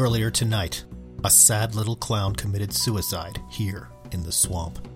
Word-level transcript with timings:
Earlier 0.00 0.30
tonight, 0.30 0.82
a 1.24 1.30
sad 1.30 1.74
little 1.74 1.94
clown 1.94 2.34
committed 2.34 2.72
suicide 2.72 3.38
here 3.50 3.90
in 4.12 4.22
the 4.22 4.32
swamp. 4.32 4.88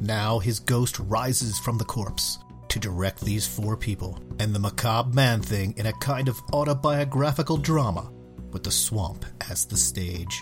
Now 0.00 0.38
his 0.38 0.60
ghost 0.60 1.00
rises 1.00 1.58
from 1.58 1.76
the 1.76 1.84
corpse 1.84 2.38
to 2.68 2.78
direct 2.78 3.20
these 3.20 3.48
four 3.48 3.76
people 3.76 4.22
and 4.38 4.54
the 4.54 4.60
macabre 4.60 5.12
man 5.12 5.42
thing 5.42 5.74
in 5.76 5.86
a 5.86 5.92
kind 5.94 6.28
of 6.28 6.40
autobiographical 6.52 7.56
drama 7.56 8.12
with 8.52 8.62
the 8.62 8.70
swamp 8.70 9.24
as 9.50 9.64
the 9.64 9.76
stage 9.76 10.40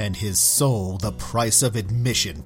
and 0.00 0.16
his 0.16 0.40
soul 0.40 0.96
the 0.96 1.12
price 1.12 1.62
of 1.62 1.76
admission. 1.76 2.42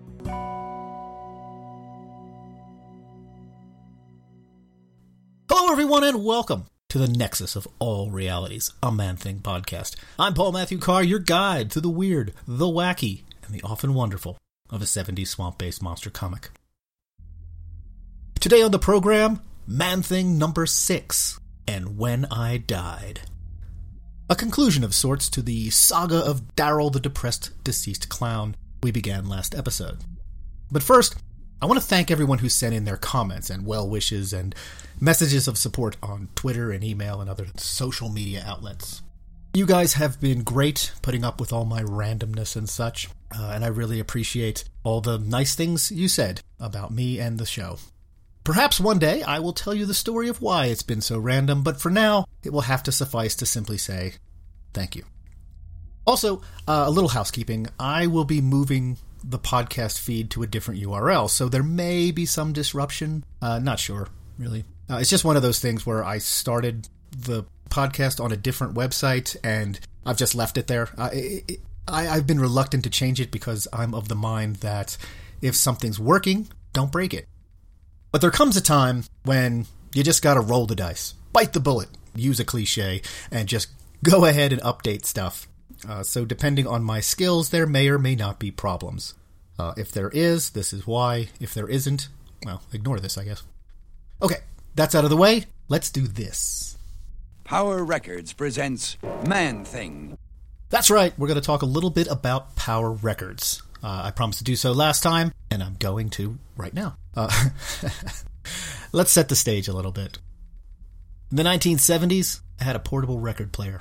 Hello, 5.48 5.70
everyone, 5.70 6.02
and 6.02 6.24
welcome 6.24 6.66
to 6.88 6.98
the 6.98 7.06
Nexus 7.06 7.54
of 7.54 7.68
All 7.78 8.10
Realities, 8.10 8.72
a 8.82 8.90
Man 8.90 9.16
Thing 9.16 9.40
podcast. 9.40 9.94
I'm 10.18 10.32
Paul 10.32 10.52
Matthew 10.52 10.78
Carr, 10.78 11.02
your 11.02 11.18
guide 11.18 11.70
to 11.72 11.82
the 11.82 11.90
weird, 11.90 12.32
the 12.46 12.64
wacky, 12.64 13.24
and 13.44 13.54
the 13.54 13.60
often 13.62 13.92
wonderful 13.92 14.38
of 14.70 14.80
a 14.80 14.86
70s 14.86 15.26
swamp 15.26 15.58
based 15.58 15.82
monster 15.82 16.08
comic. 16.08 16.48
Today 18.40 18.62
on 18.62 18.70
the 18.70 18.78
program, 18.78 19.42
Man 19.66 20.00
Thing 20.00 20.38
number 20.38 20.64
six, 20.64 21.38
and 21.66 21.98
When 21.98 22.24
I 22.30 22.56
Died. 22.56 23.20
A 24.30 24.34
conclusion 24.34 24.82
of 24.82 24.94
sorts 24.94 25.28
to 25.28 25.42
the 25.42 25.68
saga 25.68 26.16
of 26.16 26.56
Daryl 26.56 26.90
the 26.90 27.00
depressed 27.00 27.50
deceased 27.64 28.08
clown 28.08 28.56
we 28.82 28.92
began 28.92 29.28
last 29.28 29.54
episode. 29.54 29.98
But 30.70 30.82
first, 30.82 31.16
I 31.60 31.66
want 31.66 31.80
to 31.80 31.86
thank 31.86 32.10
everyone 32.10 32.38
who 32.38 32.48
sent 32.48 32.72
in 32.72 32.84
their 32.84 32.96
comments 32.96 33.50
and 33.50 33.66
well 33.66 33.88
wishes 33.88 34.32
and 34.32 34.54
messages 35.00 35.48
of 35.48 35.58
support 35.58 35.96
on 36.00 36.28
Twitter 36.36 36.70
and 36.70 36.84
email 36.84 37.20
and 37.20 37.28
other 37.28 37.46
social 37.56 38.08
media 38.08 38.44
outlets. 38.46 39.02
You 39.54 39.66
guys 39.66 39.94
have 39.94 40.20
been 40.20 40.44
great 40.44 40.92
putting 41.02 41.24
up 41.24 41.40
with 41.40 41.52
all 41.52 41.64
my 41.64 41.82
randomness 41.82 42.54
and 42.54 42.68
such, 42.68 43.08
uh, 43.36 43.50
and 43.52 43.64
I 43.64 43.68
really 43.68 43.98
appreciate 43.98 44.64
all 44.84 45.00
the 45.00 45.18
nice 45.18 45.56
things 45.56 45.90
you 45.90 46.06
said 46.06 46.42
about 46.60 46.92
me 46.92 47.18
and 47.18 47.38
the 47.38 47.46
show. 47.46 47.78
Perhaps 48.44 48.78
one 48.78 49.00
day 49.00 49.22
I 49.22 49.40
will 49.40 49.52
tell 49.52 49.74
you 49.74 49.84
the 49.84 49.94
story 49.94 50.28
of 50.28 50.40
why 50.40 50.66
it's 50.66 50.84
been 50.84 51.00
so 51.00 51.18
random, 51.18 51.64
but 51.64 51.80
for 51.80 51.90
now, 51.90 52.24
it 52.44 52.52
will 52.52 52.62
have 52.62 52.84
to 52.84 52.92
suffice 52.92 53.34
to 53.34 53.46
simply 53.46 53.78
say 53.78 54.14
thank 54.72 54.94
you. 54.94 55.02
Also, 56.06 56.36
uh, 56.68 56.84
a 56.86 56.90
little 56.90 57.10
housekeeping. 57.10 57.66
I 57.80 58.06
will 58.06 58.24
be 58.24 58.40
moving 58.40 58.96
the 59.24 59.38
podcast 59.38 59.98
feed 59.98 60.30
to 60.30 60.42
a 60.42 60.46
different 60.46 60.80
URL, 60.80 61.28
so 61.28 61.48
there 61.48 61.62
may 61.62 62.10
be 62.10 62.26
some 62.26 62.52
disruption. 62.52 63.24
Uh, 63.42 63.58
not 63.58 63.78
sure, 63.78 64.08
really. 64.38 64.64
Uh, 64.90 64.96
it's 64.96 65.10
just 65.10 65.24
one 65.24 65.36
of 65.36 65.42
those 65.42 65.58
things 65.58 65.84
where 65.84 66.04
I 66.04 66.18
started 66.18 66.88
the 67.10 67.44
podcast 67.68 68.22
on 68.22 68.32
a 68.32 68.36
different 68.36 68.74
website 68.74 69.36
and 69.44 69.78
I've 70.06 70.16
just 70.16 70.34
left 70.34 70.56
it 70.56 70.66
there. 70.66 70.88
Uh, 70.96 71.10
it, 71.12 71.60
I, 71.86 72.08
I've 72.08 72.26
been 72.26 72.40
reluctant 72.40 72.84
to 72.84 72.90
change 72.90 73.20
it 73.20 73.30
because 73.30 73.68
I'm 73.72 73.94
of 73.94 74.08
the 74.08 74.14
mind 74.14 74.56
that 74.56 74.96
if 75.42 75.54
something's 75.56 75.98
working, 75.98 76.48
don't 76.72 76.92
break 76.92 77.14
it. 77.14 77.26
But 78.10 78.20
there 78.20 78.30
comes 78.30 78.56
a 78.56 78.62
time 78.62 79.04
when 79.24 79.66
you 79.94 80.02
just 80.02 80.22
gotta 80.22 80.40
roll 80.40 80.66
the 80.66 80.74
dice, 80.74 81.14
bite 81.32 81.52
the 81.52 81.60
bullet, 81.60 81.88
use 82.14 82.40
a 82.40 82.44
cliche, 82.44 83.02
and 83.30 83.48
just 83.48 83.68
go 84.02 84.24
ahead 84.24 84.52
and 84.52 84.62
update 84.62 85.04
stuff. 85.04 85.46
Uh, 85.88 86.02
so, 86.02 86.24
depending 86.24 86.66
on 86.66 86.82
my 86.82 87.00
skills, 87.00 87.50
there 87.50 87.66
may 87.66 87.88
or 87.88 87.98
may 87.98 88.14
not 88.14 88.38
be 88.38 88.50
problems. 88.50 89.14
Uh, 89.58 89.74
if 89.76 89.92
there 89.92 90.10
is, 90.10 90.50
this 90.50 90.72
is 90.72 90.86
why. 90.86 91.28
If 91.40 91.54
there 91.54 91.68
isn't, 91.68 92.08
well, 92.44 92.62
ignore 92.72 93.00
this, 93.00 93.18
I 93.18 93.24
guess. 93.24 93.42
Okay, 94.22 94.38
that's 94.74 94.94
out 94.94 95.04
of 95.04 95.10
the 95.10 95.16
way. 95.16 95.44
Let's 95.68 95.90
do 95.90 96.06
this. 96.06 96.76
Power 97.44 97.84
Records 97.84 98.32
presents 98.32 98.96
Man 99.26 99.64
Thing. 99.64 100.18
That's 100.70 100.90
right, 100.90 101.18
we're 101.18 101.28
going 101.28 101.40
to 101.40 101.46
talk 101.46 101.62
a 101.62 101.66
little 101.66 101.90
bit 101.90 102.08
about 102.08 102.54
Power 102.56 102.90
Records. 102.90 103.62
Uh, 103.82 104.02
I 104.04 104.10
promised 104.10 104.38
to 104.38 104.44
do 104.44 104.56
so 104.56 104.72
last 104.72 105.02
time, 105.02 105.32
and 105.50 105.62
I'm 105.62 105.76
going 105.78 106.10
to 106.10 106.38
right 106.56 106.74
now. 106.74 106.96
Uh, 107.14 107.30
let's 108.92 109.12
set 109.12 109.28
the 109.28 109.36
stage 109.36 109.68
a 109.68 109.72
little 109.72 109.92
bit. 109.92 110.18
In 111.30 111.36
the 111.36 111.42
1970s, 111.42 112.40
I 112.60 112.64
had 112.64 112.76
a 112.76 112.80
portable 112.80 113.18
record 113.18 113.52
player. 113.52 113.80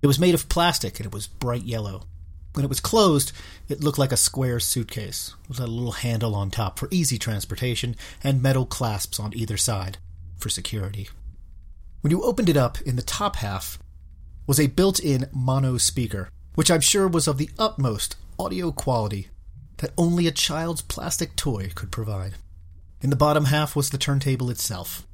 It 0.00 0.06
was 0.06 0.18
made 0.18 0.34
of 0.34 0.48
plastic 0.48 0.98
and 0.98 1.06
it 1.06 1.12
was 1.12 1.26
bright 1.26 1.64
yellow. 1.64 2.04
When 2.54 2.64
it 2.64 2.68
was 2.68 2.80
closed, 2.80 3.32
it 3.68 3.82
looked 3.82 3.98
like 3.98 4.12
a 4.12 4.16
square 4.16 4.60
suitcase 4.60 5.34
with 5.48 5.60
a 5.60 5.66
little 5.66 5.92
handle 5.92 6.34
on 6.34 6.50
top 6.50 6.78
for 6.78 6.88
easy 6.90 7.18
transportation 7.18 7.96
and 8.22 8.42
metal 8.42 8.66
clasps 8.66 9.20
on 9.20 9.36
either 9.36 9.56
side 9.56 9.98
for 10.38 10.48
security. 10.48 11.08
When 12.00 12.10
you 12.10 12.22
opened 12.22 12.48
it 12.48 12.56
up, 12.56 12.80
in 12.82 12.96
the 12.96 13.02
top 13.02 13.36
half 13.36 13.78
was 14.46 14.60
a 14.60 14.68
built 14.68 15.00
in 15.00 15.28
mono 15.32 15.78
speaker, 15.78 16.30
which 16.54 16.70
I'm 16.70 16.80
sure 16.80 17.08
was 17.08 17.28
of 17.28 17.38
the 17.38 17.50
utmost 17.58 18.16
audio 18.38 18.72
quality 18.72 19.28
that 19.78 19.92
only 19.98 20.26
a 20.26 20.32
child's 20.32 20.82
plastic 20.82 21.36
toy 21.36 21.70
could 21.74 21.90
provide. 21.90 22.34
In 23.00 23.10
the 23.10 23.16
bottom 23.16 23.46
half 23.46 23.76
was 23.76 23.90
the 23.90 23.98
turntable 23.98 24.50
itself, 24.50 25.06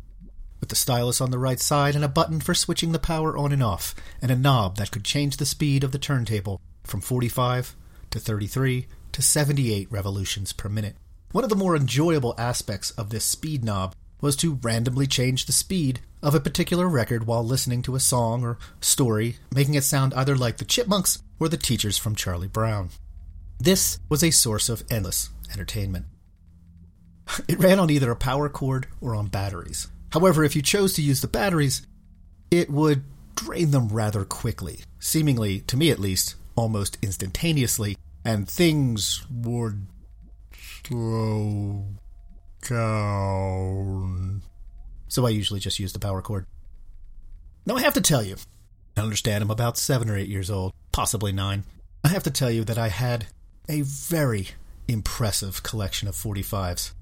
with 0.65 0.71
the 0.71 0.77
stylus 0.77 1.21
on 1.21 1.31
the 1.31 1.39
right 1.39 1.61
side 1.61 1.95
and 1.95 2.03
a 2.03 2.09
button 2.09 2.41
for 2.41 2.55
switching 2.55 2.93
the 2.93 2.99
power 2.99 3.37
on 3.37 3.53
and 3.53 3.63
off, 3.63 3.95
and 4.23 4.31
a 4.31 4.35
knob 4.35 4.79
that 4.79 4.91
could 4.91 5.05
change 5.05 5.37
the 5.37 5.45
speed 5.45 5.85
of 5.85 5.93
the 5.93 5.99
turntable 5.99 6.59
from 6.85 7.03
45 7.03 7.77
to 8.09 8.19
33 8.19 8.87
to 9.13 9.21
78 9.21 9.93
revolutions 9.93 10.55
per 10.55 10.71
minute. 10.71 10.97
One 11.33 11.45
of 11.45 11.51
the 11.51 11.55
more 11.55 11.77
enjoyable 11.77 12.35
aspects 12.39 12.93
of 12.93 13.11
this 13.11 13.27
speed 13.27 13.63
knob 13.63 13.95
was 14.23 14.37
to 14.37 14.55
randomly 14.63 15.07
change 15.07 15.45
the 15.45 15.53
speed 15.53 16.01
of 16.23 16.35
a 16.35 16.41
particular 16.41 16.89
record 16.89 17.27
while 17.27 17.45
listening 17.45 17.83
to 17.83 17.95
a 17.95 18.01
song 18.01 18.43
or 18.43 18.57
story, 18.81 19.37
making 19.55 19.75
it 19.75 19.85
sound 19.85 20.15
either 20.15 20.35
like 20.35 20.57
the 20.57 20.65
Chipmunks 20.65 21.23
or 21.39 21.51
the 21.51 21.59
teachers 21.59 21.99
from 21.99 22.15
Charlie 22.15 22.49
Brown. 22.49 22.89
This 23.61 23.99
was 24.09 24.25
a 24.25 24.31
source 24.31 24.71
of 24.71 24.83
endless 24.91 25.29
entertainment. 25.53 26.07
It 27.49 27.59
ran 27.59 27.79
on 27.79 27.91
either 27.91 28.11
a 28.11 28.17
power 28.17 28.49
cord 28.49 28.87
or 29.03 29.15
on 29.15 29.27
batteries. 29.27 29.89
However, 30.15 30.45
if 30.45 30.55
you 30.55 30.63
chose 30.63 30.93
to 30.93 31.03
use 31.03 31.23
the 31.23 31.27
batteries, 31.27 31.85
it 32.49 32.71
would 32.71 33.03
drain 33.35 33.73
them 33.73 33.89
rather 33.89 34.25
quickly, 34.25 34.79
seemingly, 35.01 35.59
to 35.63 35.77
me 35.77 35.91
at 35.91 35.99
least, 35.99 36.37
almost 36.55 36.97
instantaneously, 37.03 37.97
and 38.25 38.49
things 38.49 39.27
would 39.29 39.89
slow 40.87 41.85
down. 42.69 44.43
So 45.09 45.27
I 45.27 45.31
usually 45.31 45.59
just 45.59 45.81
use 45.81 45.93
the 45.93 45.99
power 45.99 46.23
cord. 46.23 46.47
Now 47.67 47.75
I 47.75 47.81
have 47.81 47.95
to 47.95 48.01
tell 48.01 48.23
you, 48.23 48.37
I 48.97 49.01
understand 49.01 49.43
I'm 49.43 49.51
about 49.51 49.77
seven 49.77 50.09
or 50.09 50.17
eight 50.17 50.29
years 50.29 50.49
old, 50.49 50.75
possibly 50.93 51.33
nine. 51.33 51.65
I 52.05 52.09
have 52.11 52.23
to 52.23 52.31
tell 52.31 52.53
you 52.53 52.63
that 52.67 52.79
I 52.79 52.87
had 52.87 53.27
a 53.69 53.81
very 53.83 54.51
impressive 54.87 55.65
collection 55.65 56.07
of 56.07 56.15
45s. 56.15 56.93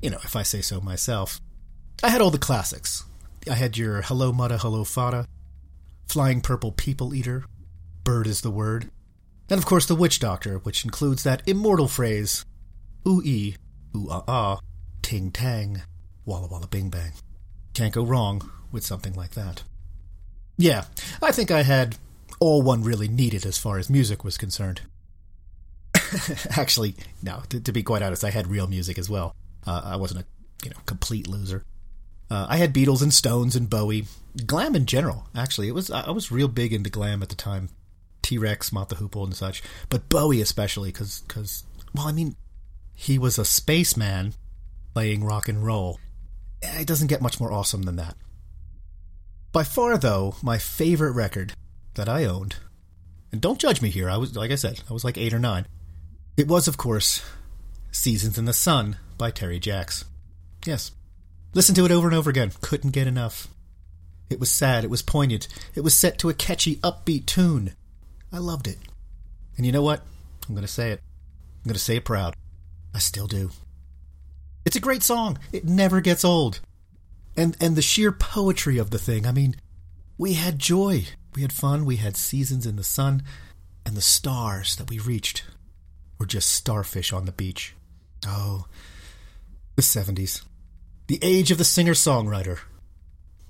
You 0.00 0.08
know, 0.08 0.20
if 0.24 0.34
I 0.34 0.42
say 0.44 0.62
so 0.62 0.80
myself. 0.80 1.42
I 2.02 2.08
had 2.08 2.20
all 2.20 2.30
the 2.30 2.38
classics. 2.38 3.04
I 3.48 3.54
had 3.54 3.76
your 3.76 4.02
Hello 4.02 4.32
Muddah, 4.32 4.58
Hello 4.58 4.84
Faddah, 4.84 5.26
Flying 6.08 6.40
Purple 6.40 6.72
People 6.72 7.14
Eater, 7.14 7.44
Bird 8.02 8.26
is 8.26 8.40
the 8.40 8.50
Word, 8.50 8.90
and 9.48 9.58
of 9.58 9.66
course 9.66 9.86
the 9.86 9.94
Witch 9.94 10.18
Doctor, 10.18 10.58
which 10.58 10.84
includes 10.84 11.22
that 11.22 11.42
immortal 11.46 11.88
phrase, 11.88 12.44
ooh 13.06 13.22
ee, 13.24 13.56
ooh 13.96 14.08
ah 14.10 14.24
ah, 14.26 14.60
ting 15.02 15.30
tang, 15.30 15.82
walla 16.24 16.48
walla 16.48 16.66
bing 16.66 16.90
bang. 16.90 17.12
Can't 17.74 17.94
go 17.94 18.04
wrong 18.04 18.50
with 18.72 18.84
something 18.84 19.14
like 19.14 19.32
that. 19.32 19.62
Yeah, 20.56 20.84
I 21.22 21.32
think 21.32 21.50
I 21.50 21.62
had 21.62 21.96
all 22.40 22.62
one 22.62 22.82
really 22.82 23.08
needed 23.08 23.44
as 23.46 23.58
far 23.58 23.78
as 23.78 23.90
music 23.90 24.24
was 24.24 24.36
concerned. 24.36 24.82
Actually, 26.50 26.94
no, 27.22 27.42
to, 27.48 27.60
to, 27.60 27.72
be 27.72 27.82
quite 27.82 28.02
honest, 28.02 28.24
I 28.24 28.30
had 28.30 28.46
real 28.46 28.66
music 28.66 28.98
as 28.98 29.10
well. 29.10 29.34
Uh, 29.66 29.80
I 29.84 29.96
wasn't 29.96 30.20
a 30.20 30.24
you 30.64 30.70
know 30.70 30.76
complete 30.86 31.26
loser. 31.26 31.64
Uh, 32.34 32.46
I 32.48 32.56
had 32.56 32.74
Beatles 32.74 33.00
and 33.00 33.14
Stones 33.14 33.54
and 33.54 33.70
Bowie, 33.70 34.06
glam 34.44 34.74
in 34.74 34.86
general. 34.86 35.28
Actually, 35.36 35.68
it 35.68 35.74
was 35.74 35.88
I 35.88 36.10
was 36.10 36.32
real 36.32 36.48
big 36.48 36.72
into 36.72 36.90
glam 36.90 37.22
at 37.22 37.28
the 37.28 37.36
time, 37.36 37.68
T 38.22 38.38
Rex, 38.38 38.72
Mott 38.72 38.88
the 38.88 38.96
Hoople, 38.96 39.22
and 39.22 39.36
such. 39.36 39.62
But 39.88 40.08
Bowie 40.08 40.40
especially, 40.40 40.90
because 40.90 41.20
because 41.28 41.62
well, 41.94 42.08
I 42.08 42.12
mean, 42.12 42.34
he 42.92 43.20
was 43.20 43.38
a 43.38 43.44
spaceman 43.44 44.34
playing 44.94 45.22
rock 45.22 45.48
and 45.48 45.64
roll. 45.64 46.00
It 46.60 46.88
doesn't 46.88 47.06
get 47.06 47.22
much 47.22 47.38
more 47.38 47.52
awesome 47.52 47.82
than 47.82 47.94
that. 47.96 48.16
By 49.52 49.62
far, 49.62 49.96
though, 49.96 50.34
my 50.42 50.58
favorite 50.58 51.12
record 51.12 51.52
that 51.94 52.08
I 52.08 52.24
owned, 52.24 52.56
and 53.30 53.40
don't 53.40 53.60
judge 53.60 53.80
me 53.80 53.90
here. 53.90 54.10
I 54.10 54.16
was 54.16 54.34
like 54.34 54.50
I 54.50 54.56
said, 54.56 54.80
I 54.90 54.92
was 54.92 55.04
like 55.04 55.18
eight 55.18 55.32
or 55.32 55.38
nine. 55.38 55.68
It 56.36 56.48
was, 56.48 56.66
of 56.66 56.78
course, 56.78 57.22
"Seasons 57.92 58.38
in 58.38 58.46
the 58.46 58.52
Sun" 58.52 58.96
by 59.16 59.30
Terry 59.30 59.60
Jacks. 59.60 60.04
Yes, 60.66 60.90
Listened 61.54 61.76
to 61.76 61.84
it 61.84 61.90
over 61.92 62.08
and 62.08 62.16
over 62.16 62.30
again. 62.30 62.52
Couldn't 62.60 62.90
get 62.90 63.06
enough. 63.06 63.48
It 64.28 64.40
was 64.40 64.50
sad. 64.50 64.84
It 64.84 64.90
was 64.90 65.02
poignant. 65.02 65.46
It 65.74 65.82
was 65.82 65.94
set 65.94 66.18
to 66.18 66.28
a 66.28 66.34
catchy, 66.34 66.76
upbeat 66.76 67.26
tune. 67.26 67.74
I 68.32 68.38
loved 68.38 68.66
it. 68.66 68.78
And 69.56 69.64
you 69.64 69.70
know 69.72 69.82
what? 69.82 70.02
I'm 70.48 70.54
going 70.54 70.66
to 70.66 70.72
say 70.72 70.90
it. 70.90 71.00
I'm 71.62 71.68
going 71.68 71.74
to 71.74 71.80
say 71.80 71.96
it 71.96 72.04
proud. 72.04 72.34
I 72.94 72.98
still 72.98 73.26
do. 73.26 73.50
It's 74.64 74.76
a 74.76 74.80
great 74.80 75.02
song. 75.02 75.38
It 75.52 75.64
never 75.64 76.00
gets 76.00 76.24
old. 76.24 76.60
And 77.36 77.56
and 77.60 77.76
the 77.76 77.82
sheer 77.82 78.12
poetry 78.12 78.78
of 78.78 78.90
the 78.90 78.98
thing. 78.98 79.26
I 79.26 79.32
mean, 79.32 79.56
we 80.18 80.34
had 80.34 80.58
joy. 80.58 81.06
We 81.34 81.42
had 81.42 81.52
fun. 81.52 81.84
We 81.84 81.96
had 81.96 82.16
seasons 82.16 82.66
in 82.66 82.76
the 82.76 82.84
sun. 82.84 83.22
and 83.86 83.96
the 83.96 84.00
stars 84.00 84.76
that 84.76 84.88
we 84.88 84.98
reached 84.98 85.44
were 86.18 86.26
just 86.26 86.50
starfish 86.52 87.12
on 87.12 87.26
the 87.26 87.32
beach. 87.32 87.74
Oh, 88.26 88.64
the 89.76 89.82
70s. 89.82 90.42
The 91.06 91.18
age 91.20 91.50
of 91.50 91.58
the 91.58 91.64
singer 91.64 91.92
songwriter. 91.92 92.60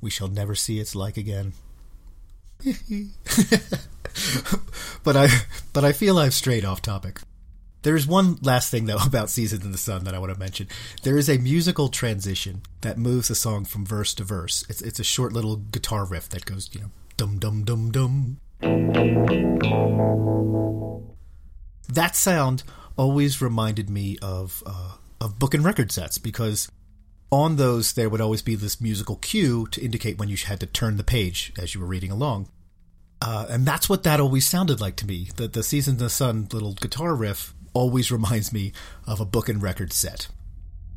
We 0.01 0.11
shall 0.11 0.29
never 0.29 0.55
see 0.55 0.81
its 0.81 0.95
like 0.95 1.17
again. 1.17 1.53
but 5.05 5.17
I 5.17 5.29
but 5.73 5.85
I 5.85 5.93
feel 5.93 6.19
I've 6.19 6.35
strayed 6.35 6.65
off 6.65 6.83
topic. 6.83 7.21
There 7.83 7.97
is 7.97 8.07
one 8.07 8.39
last 8.43 8.71
thing 8.71 8.87
though 8.87 8.97
about 9.07 9.31
Seasons 9.31 9.65
in 9.65 9.73
the 9.73 9.79
Sun 9.79 10.05
that 10.05 10.15
I 10.15 10.19
want 10.19 10.33
to 10.33 10.39
mention. 10.39 10.69
There 11.03 11.17
is 11.17 11.29
a 11.29 11.39
musical 11.39 11.89
transition 11.89 12.63
that 12.81 12.99
moves 12.99 13.29
the 13.29 13.35
song 13.35 13.65
from 13.65 13.87
verse 13.87 14.15
to 14.15 14.25
verse. 14.25 14.65
It's 14.69 14.83
it's 14.83 14.99
a 14.99 15.05
short 15.05 15.33
little 15.33 15.57
guitar 15.57 16.05
riff 16.05 16.29
that 16.31 16.47
goes, 16.47 16.71
you 16.73 16.81
know, 16.81 16.91
dum 17.17 17.39
dum 17.39 17.65
dum 17.65 17.93
dum. 17.93 18.41
That 21.89 22.17
sound 22.17 22.63
always 22.97 23.43
reminded 23.43 23.91
me 23.91 24.17
of 24.23 24.63
uh, 24.67 24.95
of 25.21 25.39
book 25.39 25.55
and 25.55 25.65
record 25.65 25.93
sets 25.93 26.19
because 26.19 26.69
on 27.35 27.57
those 27.57 27.93
there 27.93 28.09
would 28.09 28.21
always 28.21 28.43
be 28.43 28.55
this 28.55 28.81
musical 28.81 29.17
cue 29.17 29.67
to 29.73 29.85
indicate 29.85 30.19
when 30.19 30.29
you 30.29 30.37
had 30.37 30.61
to 30.61 30.67
turn 30.67 30.97
the 30.97 31.05
page 31.05 31.53
as 31.59 31.75
you 31.75 31.81
were 31.81 31.87
reading 31.87 32.13
along. 32.13 32.49
Uh, 33.21 33.47
and 33.51 33.67
that's 33.67 33.89
what 33.89 34.05
that 34.05 34.21
always 34.21 34.47
sounded 34.47 34.81
like 34.81 34.97
to 34.97 35.07
me. 35.07 35.29
The 35.37 35.49
the 35.49 35.63
Seasons 35.63 36.01
in 36.01 36.05
the 36.05 36.11
Sun 36.11 36.49
little 36.53 36.75
guitar 36.75 37.15
riff 37.15 37.53
always 37.73 38.13
reminds 38.17 38.53
me 38.53 38.73
of 39.07 39.21
a 39.21 39.25
book 39.25 39.49
and 39.49 39.61
record 39.61 39.93
set. 39.93 40.29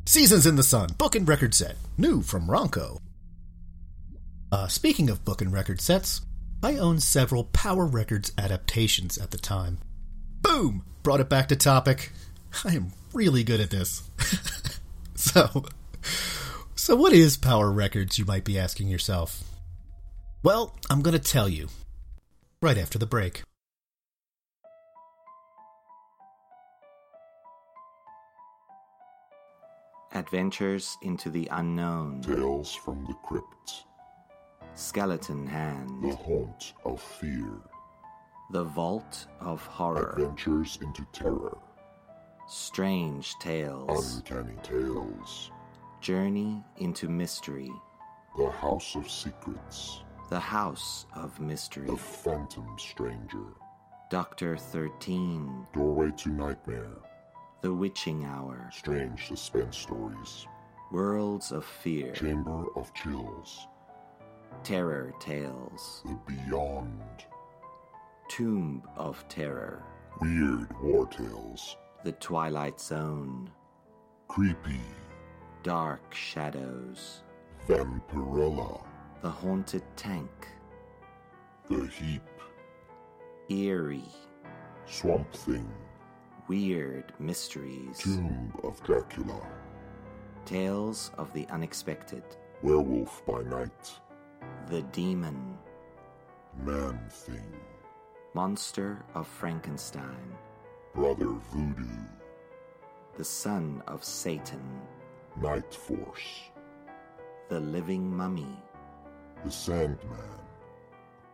Seasons 0.06 0.46
in 0.46 0.56
the 0.56 0.62
Sun, 0.62 0.90
book 0.96 1.14
and 1.14 1.28
record 1.28 1.54
set, 1.54 1.76
new 1.96 2.22
from 2.22 2.46
Ronco. 2.46 3.00
Uh, 4.50 4.68
speaking 4.68 5.10
of 5.10 5.24
book 5.24 5.42
and 5.42 5.52
record 5.52 5.80
sets, 5.80 6.22
I 6.62 6.76
owned 6.78 7.02
several 7.02 7.44
Power 7.44 7.84
Records 7.84 8.32
adaptations 8.38 9.18
at 9.18 9.30
the 9.30 9.38
time. 9.38 9.78
Boom! 10.40 10.84
Brought 11.02 11.20
it 11.20 11.28
back 11.28 11.48
to 11.48 11.56
topic. 11.56 12.12
I 12.64 12.74
am 12.74 12.92
really 13.12 13.44
good 13.44 13.60
at 13.60 13.70
this. 13.70 14.08
so, 15.14 15.66
so 16.88 16.96
what 16.96 17.12
is 17.12 17.36
Power 17.36 17.70
Records, 17.70 18.18
you 18.18 18.24
might 18.24 18.44
be 18.44 18.58
asking 18.58 18.88
yourself? 18.88 19.44
Well, 20.42 20.74
I'm 20.88 21.02
going 21.02 21.12
to 21.12 21.22
tell 21.22 21.46
you 21.46 21.68
right 22.62 22.78
after 22.78 22.98
the 22.98 23.04
break. 23.04 23.42
Adventures 30.14 30.96
into 31.02 31.28
the 31.28 31.46
Unknown. 31.52 32.22
Tales 32.22 32.74
from 32.74 33.04
the 33.04 33.12
Crypt. 33.22 33.84
Skeleton 34.74 35.46
Hand. 35.46 36.02
The 36.02 36.16
Haunt 36.16 36.72
of 36.86 37.02
Fear. 37.02 37.52
The 38.52 38.64
Vault 38.64 39.26
of 39.40 39.60
Horror. 39.66 40.14
Adventures 40.16 40.78
into 40.80 41.06
Terror. 41.12 41.58
Strange 42.48 43.34
Tales. 43.40 44.22
Uncanny 44.26 44.56
Tales. 44.62 45.50
Journey 46.00 46.62
into 46.76 47.08
Mystery. 47.08 47.70
The 48.36 48.50
House 48.50 48.94
of 48.94 49.10
Secrets. 49.10 50.02
The 50.30 50.38
House 50.38 51.06
of 51.14 51.40
Mystery. 51.40 51.86
The 51.86 51.96
Phantom 51.96 52.76
Stranger. 52.78 53.54
Doctor 54.10 54.56
13. 54.56 55.66
Doorway 55.72 56.12
to 56.18 56.28
Nightmare. 56.30 56.98
The 57.62 57.72
Witching 57.72 58.24
Hour. 58.24 58.70
Strange 58.72 59.26
Suspense 59.26 59.76
Stories. 59.76 60.46
Worlds 60.92 61.50
of 61.50 61.64
Fear. 61.64 62.12
Chamber 62.12 62.64
of 62.76 62.94
Chills. 62.94 63.66
Terror 64.62 65.12
Tales. 65.20 66.02
The 66.04 66.18
Beyond. 66.26 67.24
Tomb 68.28 68.82
of 68.96 69.26
Terror. 69.28 69.82
Weird 70.20 70.68
War 70.80 71.06
Tales. 71.06 71.76
The 72.04 72.12
Twilight 72.12 72.80
Zone. 72.80 73.50
Creepy. 74.28 74.80
Dark 75.62 76.14
Shadows. 76.14 77.22
Vampirella. 77.66 78.80
The 79.22 79.30
Haunted 79.30 79.82
Tank. 79.96 80.48
The 81.68 81.86
Heap. 81.86 82.22
Eerie. 83.48 84.04
Swamp 84.86 85.32
Thing. 85.32 85.68
Weird 86.46 87.12
Mysteries. 87.18 87.98
Tomb 87.98 88.52
of 88.62 88.82
Dracula. 88.84 89.40
Tales 90.44 91.10
of 91.18 91.32
the 91.32 91.46
Unexpected. 91.48 92.22
Werewolf 92.62 93.24
by 93.26 93.42
Night. 93.42 93.92
The 94.68 94.82
Demon. 94.92 95.58
Man 96.64 97.00
Thing. 97.10 97.52
Monster 98.32 99.04
of 99.14 99.26
Frankenstein. 99.26 100.36
Brother 100.94 101.32
Voodoo. 101.52 101.86
The 103.16 103.24
Son 103.24 103.82
of 103.88 104.04
Satan. 104.04 104.62
Night 105.42 105.72
Force. 105.72 106.50
The 107.48 107.60
Living 107.60 108.14
Mummy. 108.16 108.58
The 109.44 109.50
Sandman. 109.52 110.40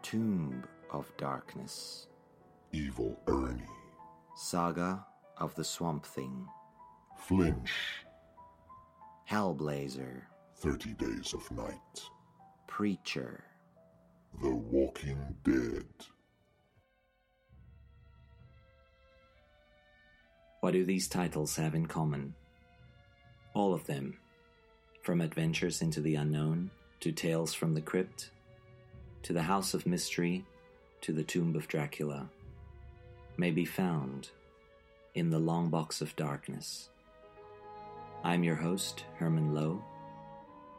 Tomb 0.03 0.63
of 0.91 1.11
Darkness. 1.17 2.09
Evil 2.73 3.19
Ernie. 3.27 3.63
Saga 4.37 5.07
of 5.39 5.55
the 5.55 5.65
Swamp 5.65 6.05
Thing. 6.05 6.47
Flinch. 7.17 7.73
Hellblazer. 9.31 10.23
Thirty 10.57 10.93
Days 10.93 11.33
of 11.33 11.51
Night. 11.51 12.03
Preacher. 12.67 13.43
The 14.43 14.55
Walking 14.55 15.35
Dead. 15.45 15.87
What 20.61 20.73
do 20.73 20.85
these 20.85 21.09
titles 21.09 21.57
have 21.57 21.75
in 21.75 21.87
common? 21.87 22.35
All 23.55 23.73
of 23.73 23.87
them, 23.87 24.19
from 25.03 25.21
Adventures 25.21 25.81
into 25.81 26.01
the 26.01 26.17
Unknown 26.17 26.71
to 26.99 27.13
Tales 27.13 27.55
from 27.55 27.75
the 27.75 27.81
Crypt, 27.81 28.31
to 29.23 29.33
the 29.33 29.43
House 29.43 29.75
of 29.75 29.87
Mystery 29.87 30.45
to 31.03 31.13
the 31.13 31.23
Tomb 31.23 31.55
of 31.55 31.69
Dracula, 31.69 32.29
may 33.37 33.53
be 33.53 33.65
found 33.65 34.31
in 35.15 35.31
the 35.31 35.39
Long 35.39 35.71
Box 35.71 36.01
of 36.01 36.17
Darkness. 36.17 36.89
I'm 38.25 38.43
your 38.43 38.57
host, 38.57 39.05
Herman 39.19 39.55
Lowe. 39.55 39.85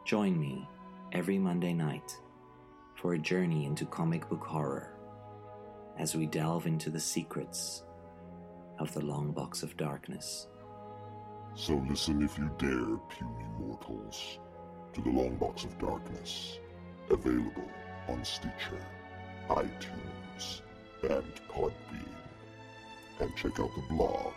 Join 0.04 0.38
me 0.38 0.68
every 1.12 1.38
Monday 1.38 1.72
night 1.72 2.18
for 2.94 3.14
a 3.14 3.18
journey 3.18 3.64
into 3.64 3.86
comic 3.86 4.28
book 4.28 4.44
horror 4.44 4.92
as 5.98 6.14
we 6.14 6.26
delve 6.26 6.66
into 6.66 6.90
the 6.90 7.00
secrets 7.00 7.84
of 8.78 8.92
the 8.92 9.04
Long 9.04 9.32
Box 9.32 9.62
of 9.62 9.78
Darkness. 9.78 10.48
So 11.58 11.82
listen 11.88 12.22
if 12.22 12.36
you 12.36 12.50
dare, 12.58 12.98
puny 13.08 13.46
mortals, 13.58 14.38
to 14.92 15.00
the 15.00 15.08
Long 15.08 15.36
Box 15.36 15.64
of 15.64 15.78
Darkness, 15.78 16.58
available 17.08 17.70
on 18.08 18.22
Stitcher, 18.26 18.78
iTunes, 19.48 20.60
and 21.02 21.24
Podbean. 21.48 22.12
And 23.20 23.34
check 23.36 23.58
out 23.58 23.74
the 23.74 23.80
blog 23.88 24.34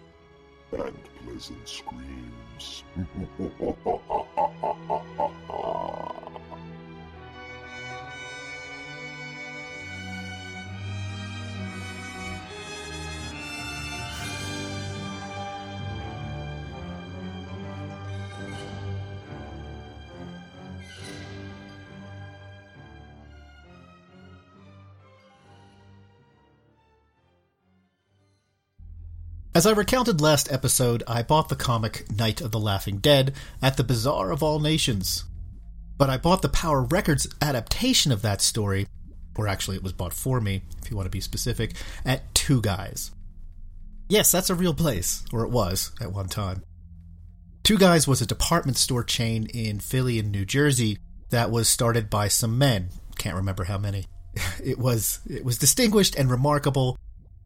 and 0.70 0.96
pleasant 1.24 1.68
screams. 1.68 2.84
As 29.56 29.66
I 29.66 29.70
recounted 29.70 30.20
last 30.20 30.50
episode, 30.50 31.04
I 31.06 31.22
bought 31.22 31.48
the 31.48 31.54
comic 31.54 32.10
Night 32.10 32.40
of 32.40 32.50
the 32.50 32.58
Laughing 32.58 32.98
Dead 32.98 33.32
at 33.62 33.76
the 33.76 33.84
Bazaar 33.84 34.32
of 34.32 34.42
All 34.42 34.58
Nations. 34.58 35.22
But 35.96 36.10
I 36.10 36.16
bought 36.16 36.42
the 36.42 36.48
Power 36.48 36.82
Records 36.82 37.28
adaptation 37.40 38.10
of 38.10 38.20
that 38.22 38.42
story, 38.42 38.88
or 39.36 39.46
actually 39.46 39.76
it 39.76 39.84
was 39.84 39.92
bought 39.92 40.12
for 40.12 40.40
me, 40.40 40.62
if 40.82 40.90
you 40.90 40.96
want 40.96 41.06
to 41.06 41.10
be 41.10 41.20
specific, 41.20 41.74
at 42.04 42.34
Two 42.34 42.60
Guys. 42.60 43.12
Yes, 44.08 44.32
that's 44.32 44.50
a 44.50 44.56
real 44.56 44.74
place, 44.74 45.24
or 45.32 45.44
it 45.44 45.50
was 45.50 45.92
at 46.00 46.12
one 46.12 46.26
time. 46.26 46.64
Two 47.62 47.78
Guys 47.78 48.08
was 48.08 48.20
a 48.20 48.26
department 48.26 48.76
store 48.76 49.04
chain 49.04 49.46
in 49.54 49.78
Philly 49.78 50.18
and 50.18 50.32
New 50.32 50.44
Jersey 50.44 50.98
that 51.30 51.52
was 51.52 51.68
started 51.68 52.10
by 52.10 52.26
some 52.26 52.58
men. 52.58 52.88
Can't 53.18 53.36
remember 53.36 53.62
how 53.64 53.78
many. 53.78 54.06
It 54.64 54.80
was 54.80 55.20
it 55.30 55.44
was 55.44 55.58
distinguished 55.58 56.16
and 56.16 56.28
remarkable 56.28 56.98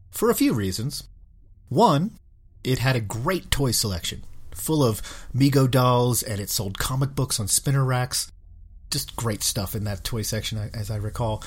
for 0.09 0.31
a 0.31 0.35
few 0.35 0.53
reasons. 0.53 1.07
One, 1.69 2.17
it 2.63 2.79
had 2.79 2.95
a 2.95 3.01
great 3.01 3.49
toy 3.51 3.71
selection, 3.71 4.23
full 4.51 4.83
of 4.83 5.01
Mego 5.33 5.69
dolls, 5.69 6.23
and 6.23 6.41
it 6.41 6.49
sold 6.49 6.77
comic 6.77 7.15
books 7.15 7.39
on 7.39 7.47
spinner 7.47 7.85
racks. 7.85 8.31
just 8.91 9.15
great 9.15 9.43
stuff 9.43 9.75
in 9.75 9.83
that 9.83 10.03
toy 10.03 10.23
section, 10.23 10.57
as 10.73 10.89
I 10.89 10.95
recall. 10.95 11.43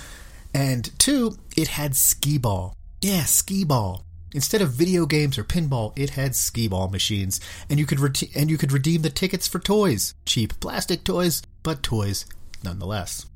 And 0.54 0.96
two, 0.98 1.36
it 1.56 1.68
had 1.68 1.96
skee 1.96 2.38
ball. 2.38 2.76
Yeah, 3.00 3.24
skee 3.24 3.64
ball. 3.64 4.04
Instead 4.34 4.62
of 4.62 4.70
video 4.70 5.04
games 5.06 5.36
or 5.36 5.44
pinball, 5.44 5.92
it 5.96 6.10
had 6.10 6.34
skee 6.34 6.68
ball 6.68 6.88
machines, 6.88 7.40
and 7.68 7.78
you 7.78 7.84
could 7.84 8.00
and 8.34 8.48
you 8.48 8.56
could 8.56 8.72
redeem 8.72 9.02
the 9.02 9.10
tickets 9.10 9.46
for 9.46 9.58
toys, 9.58 10.14
cheap 10.24 10.58
plastic 10.60 11.04
toys, 11.04 11.42
but 11.62 11.82
toys 11.82 12.24
nonetheless. 12.62 13.26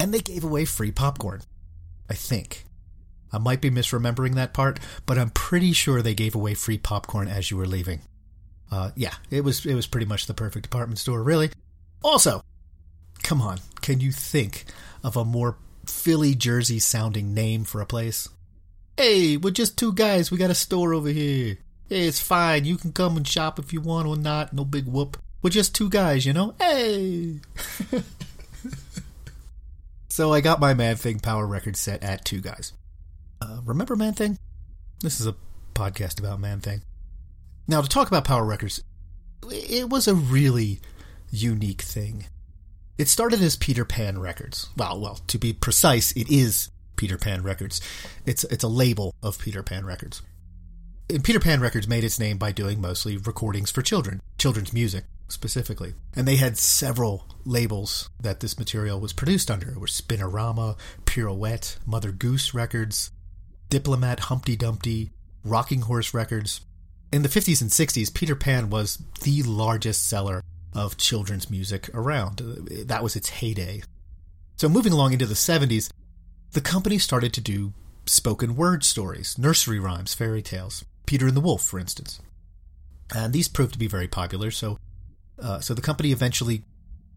And 0.00 0.12
they 0.12 0.20
gave 0.20 0.42
away 0.42 0.64
free 0.64 0.90
popcorn. 0.90 1.42
I 2.08 2.14
think. 2.14 2.64
I 3.32 3.38
might 3.38 3.60
be 3.60 3.70
misremembering 3.70 4.34
that 4.34 4.52
part, 4.52 4.80
but 5.06 5.18
I'm 5.18 5.30
pretty 5.30 5.72
sure 5.72 6.02
they 6.02 6.14
gave 6.14 6.34
away 6.34 6.54
free 6.54 6.78
popcorn 6.78 7.28
as 7.28 7.50
you 7.50 7.56
were 7.56 7.66
leaving. 7.66 8.00
Uh, 8.70 8.90
yeah, 8.94 9.14
it 9.30 9.42
was 9.42 9.66
it 9.66 9.74
was 9.74 9.86
pretty 9.86 10.06
much 10.06 10.26
the 10.26 10.34
perfect 10.34 10.64
department 10.64 10.98
store, 10.98 11.22
really. 11.22 11.50
Also, 12.02 12.42
come 13.22 13.42
on, 13.42 13.58
can 13.80 14.00
you 14.00 14.12
think 14.12 14.64
of 15.02 15.16
a 15.16 15.24
more 15.24 15.56
Philly 15.86 16.34
Jersey 16.34 16.78
sounding 16.78 17.34
name 17.34 17.64
for 17.64 17.80
a 17.80 17.86
place? 17.86 18.28
Hey, 18.96 19.36
we're 19.36 19.50
just 19.50 19.78
two 19.78 19.92
guys. 19.92 20.30
We 20.30 20.38
got 20.38 20.50
a 20.50 20.54
store 20.54 20.94
over 20.94 21.08
here. 21.08 21.58
Hey, 21.88 22.06
it's 22.06 22.20
fine. 22.20 22.64
You 22.64 22.76
can 22.76 22.92
come 22.92 23.16
and 23.16 23.26
shop 23.26 23.58
if 23.58 23.72
you 23.72 23.80
want 23.80 24.06
or 24.06 24.16
not. 24.16 24.52
No 24.52 24.64
big 24.64 24.86
whoop. 24.86 25.16
We're 25.42 25.50
just 25.50 25.74
two 25.74 25.88
guys, 25.88 26.26
you 26.26 26.34
know? 26.34 26.54
Hey! 26.60 27.40
so 30.08 30.32
I 30.32 30.42
got 30.42 30.60
my 30.60 30.74
Man 30.74 30.96
Thing 30.96 31.18
Power 31.18 31.46
Record 31.46 31.76
set 31.76 32.02
at 32.02 32.26
Two 32.26 32.40
Guys. 32.40 32.74
Uh, 33.40 33.60
remember 33.64 33.96
Man 33.96 34.12
Thing? 34.12 34.38
This 35.00 35.20
is 35.20 35.26
a 35.26 35.34
podcast 35.74 36.18
about 36.18 36.40
Man 36.40 36.60
Thing. 36.60 36.82
Now, 37.66 37.80
to 37.80 37.88
talk 37.88 38.08
about 38.08 38.24
Power 38.24 38.44
Records, 38.44 38.82
it 39.50 39.88
was 39.88 40.06
a 40.06 40.14
really 40.14 40.80
unique 41.30 41.82
thing. 41.82 42.26
It 42.98 43.08
started 43.08 43.40
as 43.40 43.56
Peter 43.56 43.84
Pan 43.84 44.18
Records. 44.20 44.68
Well, 44.76 45.00
well, 45.00 45.20
to 45.28 45.38
be 45.38 45.52
precise, 45.52 46.12
it 46.12 46.30
is 46.30 46.70
Peter 46.96 47.16
Pan 47.16 47.42
Records. 47.42 47.80
It's 48.26 48.44
it's 48.44 48.64
a 48.64 48.68
label 48.68 49.14
of 49.22 49.38
Peter 49.38 49.62
Pan 49.62 49.86
Records. 49.86 50.20
And 51.08 51.24
Peter 51.24 51.40
Pan 51.40 51.60
Records 51.60 51.88
made 51.88 52.04
its 52.04 52.20
name 52.20 52.36
by 52.36 52.52
doing 52.52 52.80
mostly 52.80 53.16
recordings 53.16 53.70
for 53.70 53.82
children, 53.82 54.20
children's 54.38 54.72
music 54.72 55.04
specifically. 55.28 55.94
And 56.14 56.28
they 56.28 56.36
had 56.36 56.58
several 56.58 57.26
labels 57.44 58.10
that 58.20 58.40
this 58.40 58.58
material 58.58 59.00
was 59.00 59.12
produced 59.12 59.50
under. 59.50 59.70
It 59.70 59.80
were 59.80 59.86
Spinorama, 59.86 60.76
Pirouette, 61.06 61.78
Mother 61.86 62.12
Goose 62.12 62.52
Records, 62.52 63.10
Diplomat, 63.70 64.20
Humpty 64.20 64.56
Dumpty, 64.56 65.12
Rocking 65.44 65.82
Horse 65.82 66.12
Records. 66.12 66.60
In 67.12 67.22
the 67.22 67.28
50s 67.28 67.60
and 67.60 67.70
60s, 67.70 68.12
Peter 68.12 68.36
Pan 68.36 68.68
was 68.68 68.98
the 69.22 69.42
largest 69.42 70.06
seller 70.06 70.42
of 70.74 70.96
children's 70.96 71.50
music 71.50 71.88
around. 71.94 72.38
That 72.86 73.02
was 73.02 73.16
its 73.16 73.30
heyday. 73.30 73.82
So 74.56 74.68
moving 74.68 74.92
along 74.92 75.12
into 75.12 75.26
the 75.26 75.34
70s, 75.34 75.90
the 76.52 76.60
company 76.60 76.98
started 76.98 77.32
to 77.32 77.40
do 77.40 77.72
spoken 78.06 78.56
word 78.56 78.84
stories, 78.84 79.38
nursery 79.38 79.78
rhymes, 79.78 80.14
fairy 80.14 80.42
tales. 80.42 80.84
Peter 81.06 81.26
and 81.26 81.36
the 81.36 81.40
Wolf, 81.40 81.62
for 81.62 81.78
instance. 81.78 82.20
And 83.14 83.32
these 83.32 83.48
proved 83.48 83.72
to 83.72 83.78
be 83.78 83.88
very 83.88 84.06
popular, 84.06 84.50
so 84.50 84.78
uh, 85.40 85.60
so 85.60 85.74
the 85.74 85.82
company 85.82 86.12
eventually 86.12 86.62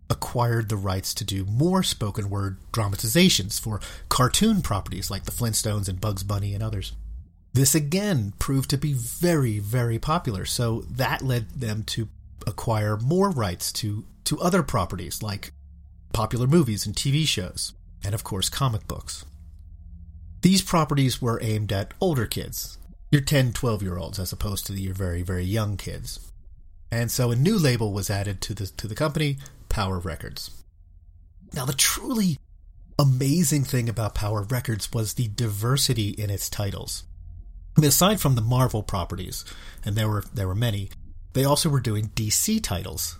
acquired 0.09 0.69
the 0.69 0.77
rights 0.77 1.13
to 1.15 1.23
do 1.23 1.45
more 1.45 1.83
spoken 1.83 2.29
word 2.29 2.57
dramatizations 2.71 3.59
for 3.59 3.79
cartoon 4.09 4.61
properties 4.61 5.09
like 5.09 5.23
the 5.23 5.31
Flintstones 5.31 5.87
and 5.87 6.01
Bugs 6.01 6.23
Bunny 6.23 6.53
and 6.53 6.63
others. 6.63 6.93
This 7.53 7.75
again 7.75 8.33
proved 8.39 8.69
to 8.71 8.77
be 8.77 8.93
very, 8.93 9.59
very 9.59 9.99
popular, 9.99 10.45
so 10.45 10.81
that 10.89 11.21
led 11.21 11.49
them 11.51 11.83
to 11.83 12.09
acquire 12.47 12.97
more 12.97 13.29
rights 13.29 13.71
to, 13.71 14.05
to 14.25 14.39
other 14.41 14.63
properties 14.63 15.21
like 15.21 15.53
popular 16.13 16.47
movies 16.47 16.85
and 16.85 16.95
TV 16.95 17.27
shows, 17.27 17.73
and 18.03 18.15
of 18.15 18.23
course 18.23 18.49
comic 18.49 18.87
books. 18.87 19.25
These 20.41 20.61
properties 20.61 21.21
were 21.21 21.39
aimed 21.41 21.71
at 21.71 21.93
older 22.01 22.25
kids, 22.25 22.77
your 23.11 23.21
10, 23.21 23.53
12 23.53 23.83
year 23.83 23.97
olds, 23.97 24.19
as 24.19 24.33
opposed 24.33 24.65
to 24.67 24.73
your 24.73 24.93
very, 24.93 25.21
very 25.21 25.45
young 25.45 25.77
kids. 25.77 26.19
And 26.91 27.09
so 27.09 27.31
a 27.31 27.35
new 27.35 27.57
label 27.57 27.93
was 27.93 28.09
added 28.09 28.41
to 28.41 28.53
the, 28.53 28.67
to 28.67 28.87
the 28.87 28.95
company, 28.95 29.37
Power 29.73 29.97
Records. 29.97 30.51
Now, 31.51 31.65
the 31.65 31.73
truly 31.73 32.37
amazing 32.99 33.63
thing 33.63 33.89
about 33.89 34.13
Power 34.13 34.43
Records 34.43 34.93
was 34.93 35.15
the 35.15 35.29
diversity 35.29 36.09
in 36.09 36.29
its 36.29 36.47
titles. 36.47 37.05
I 37.75 37.81
mean, 37.81 37.87
aside 37.87 38.21
from 38.21 38.35
the 38.35 38.41
Marvel 38.41 38.83
properties, 38.83 39.43
and 39.83 39.95
there 39.95 40.07
were 40.07 40.23
there 40.31 40.47
were 40.47 40.53
many, 40.53 40.91
they 41.33 41.43
also 41.43 41.69
were 41.69 41.79
doing 41.79 42.09
DC 42.09 42.61
titles. 42.61 43.17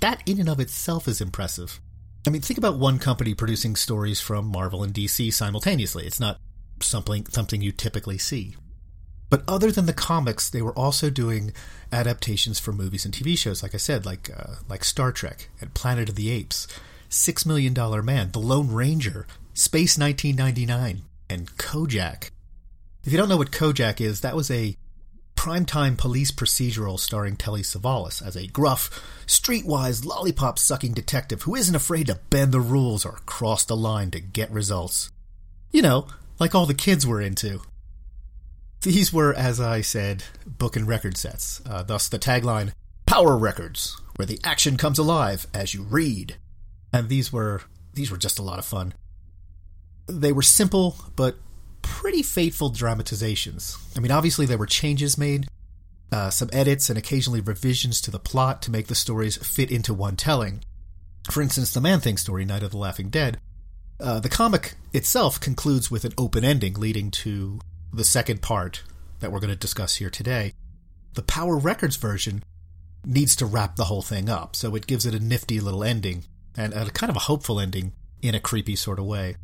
That 0.00 0.22
in 0.24 0.40
and 0.40 0.48
of 0.48 0.58
itself 0.58 1.06
is 1.06 1.20
impressive. 1.20 1.80
I 2.26 2.30
mean, 2.30 2.40
think 2.40 2.56
about 2.56 2.78
one 2.78 2.98
company 2.98 3.34
producing 3.34 3.76
stories 3.76 4.22
from 4.22 4.46
Marvel 4.46 4.82
and 4.82 4.94
DC 4.94 5.34
simultaneously. 5.34 6.06
It's 6.06 6.18
not 6.18 6.40
something 6.80 7.26
something 7.26 7.60
you 7.60 7.72
typically 7.72 8.16
see. 8.16 8.56
But 9.30 9.42
other 9.48 9.72
than 9.72 9.86
the 9.86 9.92
comics, 9.92 10.48
they 10.48 10.62
were 10.62 10.78
also 10.78 11.10
doing 11.10 11.52
adaptations 11.90 12.58
for 12.58 12.72
movies 12.72 13.04
and 13.04 13.14
TV 13.14 13.36
shows, 13.36 13.62
like 13.62 13.74
I 13.74 13.78
said, 13.78 14.04
like 14.04 14.30
uh, 14.36 14.56
like 14.68 14.84
Star 14.84 15.12
Trek 15.12 15.48
and 15.60 15.74
Planet 15.74 16.08
of 16.08 16.14
the 16.14 16.30
Apes, 16.30 16.68
Six 17.08 17.46
Million 17.46 17.74
Dollar 17.74 18.02
Man, 18.02 18.30
The 18.32 18.38
Lone 18.38 18.72
Ranger, 18.72 19.26
Space 19.54 19.98
1999, 19.98 21.02
and 21.30 21.56
Kojak. 21.56 22.30
If 23.04 23.12
you 23.12 23.18
don't 23.18 23.28
know 23.28 23.36
what 23.36 23.50
Kojak 23.50 24.00
is, 24.00 24.20
that 24.20 24.36
was 24.36 24.50
a 24.50 24.76
primetime 25.36 25.98
police 25.98 26.30
procedural 26.30 26.98
starring 26.98 27.36
Telly 27.36 27.60
Savalas 27.60 28.26
as 28.26 28.34
a 28.34 28.46
gruff, 28.46 28.88
streetwise, 29.26 30.04
lollipop 30.04 30.58
sucking 30.58 30.94
detective 30.94 31.42
who 31.42 31.54
isn't 31.54 31.74
afraid 31.74 32.06
to 32.06 32.20
bend 32.30 32.52
the 32.52 32.60
rules 32.60 33.04
or 33.04 33.20
cross 33.26 33.64
the 33.64 33.76
line 33.76 34.10
to 34.12 34.20
get 34.20 34.50
results. 34.50 35.10
You 35.70 35.82
know, 35.82 36.06
like 36.38 36.54
all 36.54 36.66
the 36.66 36.74
kids 36.74 37.06
were 37.06 37.20
into. 37.20 37.60
These 38.84 39.14
were, 39.14 39.32
as 39.32 39.60
I 39.60 39.80
said, 39.80 40.24
book 40.46 40.76
and 40.76 40.86
record 40.86 41.16
sets, 41.16 41.62
uh, 41.64 41.82
thus 41.82 42.06
the 42.06 42.18
tagline 42.18 42.72
Power 43.06 43.34
Records, 43.34 43.98
where 44.16 44.26
the 44.26 44.38
action 44.44 44.76
comes 44.76 44.98
alive 44.98 45.46
as 45.54 45.72
you 45.72 45.82
read. 45.82 46.36
And 46.92 47.08
these 47.08 47.32
were 47.32 47.62
these 47.94 48.10
were 48.10 48.18
just 48.18 48.38
a 48.38 48.42
lot 48.42 48.58
of 48.58 48.66
fun. 48.66 48.92
They 50.06 50.32
were 50.32 50.42
simple 50.42 50.96
but 51.16 51.36
pretty 51.80 52.22
faithful 52.22 52.68
dramatizations. 52.68 53.78
I 53.96 54.00
mean, 54.00 54.12
obviously, 54.12 54.44
there 54.44 54.58
were 54.58 54.66
changes 54.66 55.16
made, 55.16 55.48
uh, 56.12 56.28
some 56.28 56.50
edits, 56.52 56.90
and 56.90 56.98
occasionally 56.98 57.40
revisions 57.40 58.02
to 58.02 58.10
the 58.10 58.18
plot 58.18 58.60
to 58.62 58.70
make 58.70 58.88
the 58.88 58.94
stories 58.94 59.38
fit 59.38 59.70
into 59.70 59.94
one 59.94 60.16
telling. 60.16 60.62
For 61.30 61.40
instance, 61.40 61.72
the 61.72 61.80
Man 61.80 62.00
Thing 62.00 62.18
story, 62.18 62.44
Night 62.44 62.62
of 62.62 62.72
the 62.72 62.76
Laughing 62.76 63.08
Dead. 63.08 63.38
Uh, 63.98 64.20
the 64.20 64.28
comic 64.28 64.74
itself 64.92 65.40
concludes 65.40 65.90
with 65.90 66.04
an 66.04 66.12
open 66.18 66.44
ending 66.44 66.74
leading 66.74 67.10
to 67.10 67.60
the 67.94 68.04
second 68.04 68.42
part 68.42 68.82
that 69.20 69.32
we're 69.32 69.40
going 69.40 69.50
to 69.50 69.56
discuss 69.56 69.96
here 69.96 70.10
today. 70.10 70.52
The 71.14 71.22
Power 71.22 71.56
Records 71.56 71.96
version 71.96 72.42
needs 73.04 73.36
to 73.36 73.46
wrap 73.46 73.76
the 73.76 73.84
whole 73.84 74.02
thing 74.02 74.28
up, 74.28 74.56
so 74.56 74.74
it 74.74 74.86
gives 74.86 75.06
it 75.06 75.14
a 75.14 75.20
nifty 75.20 75.60
little 75.60 75.84
ending 75.84 76.24
and 76.56 76.72
a 76.72 76.90
kind 76.90 77.10
of 77.10 77.16
a 77.16 77.20
hopeful 77.20 77.60
ending 77.60 77.92
in 78.22 78.34
a 78.34 78.40
creepy 78.40 78.76
sort 78.76 78.98
of 78.98 79.04
way. 79.06 79.36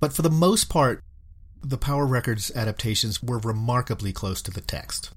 But 0.00 0.12
for 0.12 0.22
the 0.22 0.30
most 0.30 0.68
part, 0.68 1.02
the 1.62 1.78
Power 1.78 2.06
Records 2.06 2.50
adaptations 2.54 3.22
were 3.22 3.38
remarkably 3.38 4.12
close 4.12 4.42
to 4.42 4.50
the 4.50 4.60
text. 4.60 5.10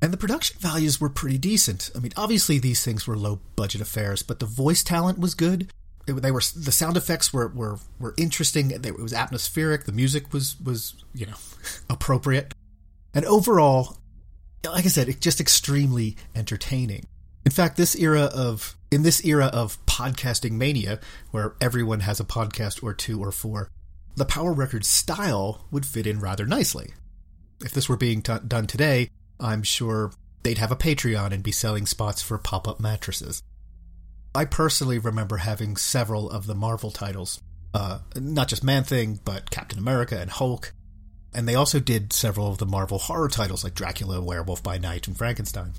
And 0.00 0.12
the 0.12 0.16
production 0.16 0.58
values 0.58 1.00
were 1.00 1.08
pretty 1.08 1.38
decent. 1.38 1.90
I 1.94 2.00
mean, 2.00 2.12
obviously 2.16 2.58
these 2.58 2.84
things 2.84 3.06
were 3.06 3.16
low 3.16 3.40
budget 3.54 3.80
affairs, 3.80 4.22
but 4.22 4.40
the 4.40 4.46
voice 4.46 4.82
talent 4.82 5.18
was 5.18 5.34
good. 5.34 5.70
It, 6.06 6.14
they 6.14 6.30
were 6.30 6.42
the 6.56 6.72
sound 6.72 6.96
effects 6.96 7.32
were 7.32 7.48
were, 7.48 7.78
were 7.98 8.14
interesting. 8.16 8.70
It 8.70 8.98
was 8.98 9.12
atmospheric. 9.12 9.84
The 9.84 9.92
music 9.92 10.32
was 10.32 10.56
was 10.60 10.94
you 11.14 11.26
know 11.26 11.36
appropriate, 11.88 12.54
and 13.14 13.24
overall, 13.24 13.98
like 14.64 14.84
I 14.84 14.88
said, 14.88 15.08
it 15.08 15.20
just 15.20 15.40
extremely 15.40 16.16
entertaining. 16.34 17.06
In 17.44 17.52
fact, 17.52 17.76
this 17.76 17.96
era 17.96 18.30
of 18.34 18.76
in 18.90 19.02
this 19.02 19.24
era 19.24 19.46
of 19.46 19.84
podcasting 19.86 20.52
mania, 20.52 21.00
where 21.30 21.54
everyone 21.60 22.00
has 22.00 22.20
a 22.20 22.24
podcast 22.24 22.82
or 22.82 22.92
two 22.92 23.22
or 23.22 23.32
four, 23.32 23.68
the 24.16 24.24
Power 24.24 24.52
Records 24.52 24.88
style 24.88 25.66
would 25.70 25.86
fit 25.86 26.06
in 26.06 26.20
rather 26.20 26.46
nicely. 26.46 26.92
If 27.60 27.72
this 27.72 27.88
were 27.88 27.96
being 27.96 28.22
t- 28.22 28.34
done 28.46 28.66
today, 28.66 29.08
I'm 29.40 29.62
sure 29.62 30.12
they'd 30.42 30.58
have 30.58 30.72
a 30.72 30.76
Patreon 30.76 31.32
and 31.32 31.42
be 31.42 31.52
selling 31.52 31.86
spots 31.86 32.22
for 32.22 32.38
pop 32.38 32.68
up 32.68 32.80
mattresses. 32.80 33.42
I 34.34 34.44
personally 34.46 34.98
remember 34.98 35.38
having 35.38 35.76
several 35.76 36.30
of 36.30 36.46
the 36.46 36.54
Marvel 36.54 36.90
titles, 36.90 37.40
uh, 37.74 37.98
not 38.16 38.48
just 38.48 38.64
Man 38.64 38.84
Thing, 38.84 39.20
but 39.24 39.50
Captain 39.50 39.78
America 39.78 40.18
and 40.18 40.30
Hulk. 40.30 40.72
And 41.34 41.48
they 41.48 41.54
also 41.54 41.80
did 41.80 42.12
several 42.12 42.48
of 42.48 42.58
the 42.58 42.66
Marvel 42.66 42.98
horror 42.98 43.28
titles 43.28 43.64
like 43.64 43.74
Dracula, 43.74 44.20
Werewolf 44.20 44.62
by 44.62 44.78
Night, 44.78 45.06
and 45.06 45.16
Frankenstein. 45.16 45.72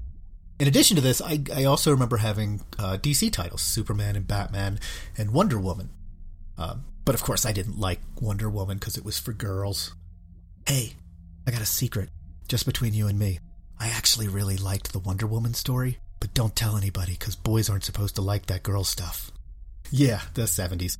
In 0.60 0.68
addition 0.68 0.96
to 0.96 1.02
this, 1.02 1.22
I, 1.22 1.44
I 1.54 1.64
also 1.66 1.92
remember 1.92 2.18
having 2.18 2.62
uh, 2.78 2.98
DC 2.98 3.32
titles 3.32 3.62
Superman 3.62 4.16
and 4.16 4.28
Batman 4.28 4.80
and 5.18 5.32
Wonder 5.32 5.60
Woman. 5.60 5.90
Uh, 6.58 6.76
but 7.06 7.16
of 7.16 7.24
course, 7.24 7.46
I 7.46 7.52
didn't 7.52 7.80
like 7.80 8.00
Wonder 8.22 8.50
Woman 8.50 8.78
because 8.78 8.98
it 8.98 9.06
was 9.06 9.20
for 9.20 9.34
girls. 9.34 9.96
Hey, 10.68 10.94
I 11.46 11.52
got 11.52 11.62
a 11.62 11.66
secret, 11.66 12.10
just 12.48 12.66
between 12.66 12.94
you 12.94 13.08
and 13.08 13.18
me. 13.18 13.40
I 13.80 13.90
actually 13.90 14.28
really 14.28 14.58
liked 14.58 14.94
the 14.94 15.00
Wonder 15.00 15.28
Woman 15.28 15.54
story, 15.54 15.98
but 16.24 16.34
don't 16.34 16.56
tell 16.56 16.78
anybody 16.78 17.18
because 17.20 17.36
boys 17.36 17.70
aren't 17.70 17.84
supposed 17.84 18.16
to 18.16 18.22
like 18.22 18.46
that 18.46 18.64
girl 18.64 18.86
stuff. 18.86 19.30
Yeah, 19.92 20.22
the 20.36 20.44
70s. 20.44 20.98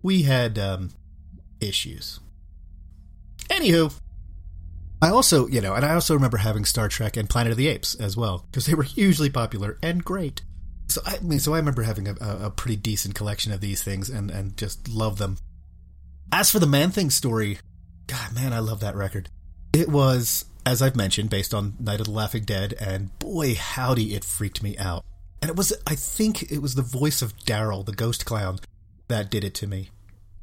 we 0.00 0.22
had 0.22 0.60
um, 0.60 0.92
issues. 1.58 2.20
Anywho, 3.48 3.92
I 5.02 5.08
also, 5.08 5.48
you 5.48 5.60
know, 5.60 5.74
and 5.74 5.84
I 5.84 5.94
also 5.94 6.14
remember 6.14 6.36
having 6.36 6.64
Star 6.64 6.88
Trek 6.88 7.16
and 7.16 7.28
Planet 7.28 7.50
of 7.50 7.56
the 7.58 7.66
Apes 7.66 7.96
as 7.96 8.16
well 8.16 8.46
because 8.48 8.66
they 8.66 8.74
were 8.74 8.84
hugely 8.84 9.28
popular 9.28 9.76
and 9.82 10.04
great. 10.04 10.42
So 10.86 11.00
I, 11.04 11.18
mean, 11.18 11.40
so 11.40 11.54
I 11.54 11.56
remember 11.56 11.82
having 11.82 12.06
a, 12.06 12.14
a 12.20 12.50
pretty 12.52 12.76
decent 12.76 13.16
collection 13.16 13.50
of 13.50 13.60
these 13.60 13.82
things 13.82 14.08
and 14.08 14.30
and 14.30 14.56
just 14.56 14.88
love 14.88 15.18
them. 15.18 15.38
As 16.30 16.48
for 16.48 16.60
the 16.60 16.66
Man 16.68 16.92
Thing 16.92 17.10
story, 17.10 17.58
God, 18.06 18.36
man, 18.36 18.52
I 18.52 18.60
love 18.60 18.78
that 18.80 18.94
record. 18.94 19.30
It 19.72 19.88
was, 19.88 20.44
as 20.66 20.82
I've 20.82 20.96
mentioned, 20.96 21.30
based 21.30 21.54
on 21.54 21.74
Night 21.78 22.00
of 22.00 22.06
the 22.06 22.12
Laughing 22.12 22.44
Dead, 22.44 22.74
and 22.80 23.16
boy, 23.18 23.54
howdy, 23.54 24.14
it 24.14 24.24
freaked 24.24 24.62
me 24.62 24.76
out. 24.78 25.04
And 25.40 25.50
it 25.50 25.56
was, 25.56 25.72
I 25.86 25.94
think, 25.94 26.50
it 26.50 26.60
was 26.60 26.74
the 26.74 26.82
voice 26.82 27.22
of 27.22 27.36
Daryl, 27.38 27.84
the 27.84 27.92
ghost 27.92 28.26
clown, 28.26 28.58
that 29.08 29.30
did 29.30 29.44
it 29.44 29.54
to 29.54 29.66
me. 29.66 29.90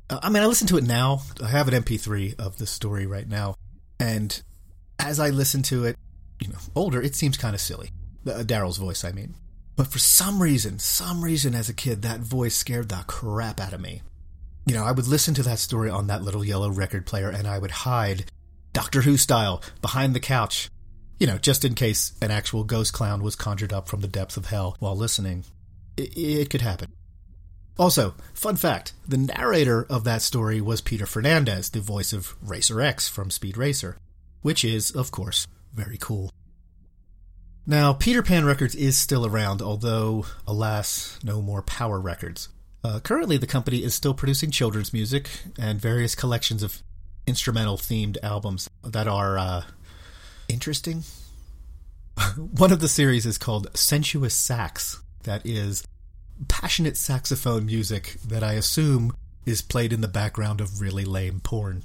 Uh, 0.09 0.19
I 0.23 0.29
mean, 0.29 0.43
I 0.43 0.45
listen 0.45 0.67
to 0.67 0.77
it 0.77 0.83
now. 0.83 1.21
I 1.43 1.49
have 1.49 1.67
an 1.67 1.83
MP3 1.83 2.39
of 2.39 2.57
the 2.57 2.65
story 2.65 3.05
right 3.05 3.27
now, 3.27 3.55
and 3.99 4.41
as 4.99 5.19
I 5.19 5.29
listen 5.29 5.61
to 5.63 5.85
it, 5.85 5.97
you 6.39 6.47
know, 6.49 6.59
older, 6.75 7.01
it 7.01 7.15
seems 7.15 7.37
kind 7.37 7.55
of 7.55 7.61
silly. 7.61 7.91
Uh, 8.25 8.43
Daryl's 8.43 8.77
voice, 8.77 9.03
I 9.03 9.11
mean. 9.11 9.35
But 9.75 9.87
for 9.87 9.99
some 9.99 10.41
reason, 10.41 10.79
some 10.79 11.23
reason 11.23 11.53
as 11.53 11.69
a 11.69 11.73
kid, 11.73 12.01
that 12.01 12.19
voice 12.19 12.55
scared 12.55 12.89
the 12.89 13.03
crap 13.07 13.59
out 13.59 13.73
of 13.73 13.79
me. 13.81 14.01
You 14.65 14.73
know, 14.73 14.83
I 14.83 14.91
would 14.91 15.07
listen 15.07 15.33
to 15.35 15.43
that 15.43 15.59
story 15.59 15.89
on 15.89 16.07
that 16.07 16.23
little 16.23 16.43
yellow 16.43 16.69
record 16.69 17.05
player 17.05 17.29
and 17.29 17.47
I 17.47 17.59
would 17.59 17.71
hide, 17.71 18.25
Doctor 18.77 19.01
Who 19.01 19.17
style, 19.17 19.63
behind 19.81 20.13
the 20.13 20.19
couch, 20.19 20.69
you 21.17 21.25
know, 21.25 21.39
just 21.39 21.65
in 21.65 21.73
case 21.73 22.13
an 22.21 22.29
actual 22.29 22.63
ghost 22.63 22.93
clown 22.93 23.23
was 23.23 23.35
conjured 23.35 23.73
up 23.73 23.87
from 23.87 24.01
the 24.01 24.07
depths 24.07 24.37
of 24.37 24.45
hell 24.45 24.75
while 24.77 24.95
listening. 24.95 25.45
It, 25.97 26.15
it 26.15 26.49
could 26.51 26.61
happen. 26.61 26.93
Also, 27.79 28.13
fun 28.35 28.55
fact 28.55 28.93
the 29.07 29.17
narrator 29.17 29.83
of 29.89 30.03
that 30.03 30.21
story 30.21 30.61
was 30.61 30.81
Peter 30.81 31.07
Fernandez, 31.07 31.71
the 31.71 31.79
voice 31.79 32.13
of 32.13 32.35
Racer 32.39 32.79
X 32.79 33.09
from 33.09 33.31
Speed 33.31 33.57
Racer, 33.57 33.97
which 34.43 34.63
is, 34.63 34.91
of 34.91 35.09
course, 35.09 35.47
very 35.73 35.97
cool. 35.99 36.29
Now, 37.65 37.93
Peter 37.93 38.21
Pan 38.21 38.45
Records 38.45 38.75
is 38.75 38.95
still 38.95 39.25
around, 39.25 39.59
although, 39.59 40.27
alas, 40.45 41.17
no 41.23 41.41
more 41.41 41.63
Power 41.63 41.99
Records. 41.99 42.49
Uh, 42.83 42.99
currently, 42.99 43.37
the 43.37 43.47
company 43.47 43.83
is 43.83 43.95
still 43.95 44.13
producing 44.13 44.51
children's 44.51 44.93
music 44.93 45.31
and 45.57 45.81
various 45.81 46.13
collections 46.13 46.61
of 46.61 46.83
instrumental 47.27 47.77
themed 47.77 48.17
albums 48.23 48.66
that 48.83 49.07
are 49.07 49.37
uh, 49.37 49.63
interesting. 50.47 51.03
One 52.37 52.71
of 52.71 52.79
the 52.79 52.87
series 52.87 53.25
is 53.25 53.37
called 53.37 53.75
Sensuous 53.75 54.33
Sax, 54.33 55.01
that 55.23 55.45
is 55.45 55.83
passionate 56.47 56.97
saxophone 56.97 57.65
music 57.65 58.17
that 58.25 58.43
I 58.43 58.53
assume 58.53 59.15
is 59.45 59.61
played 59.61 59.93
in 59.93 60.01
the 60.01 60.07
background 60.07 60.61
of 60.61 60.81
really 60.81 61.05
lame 61.05 61.39
porn. 61.41 61.83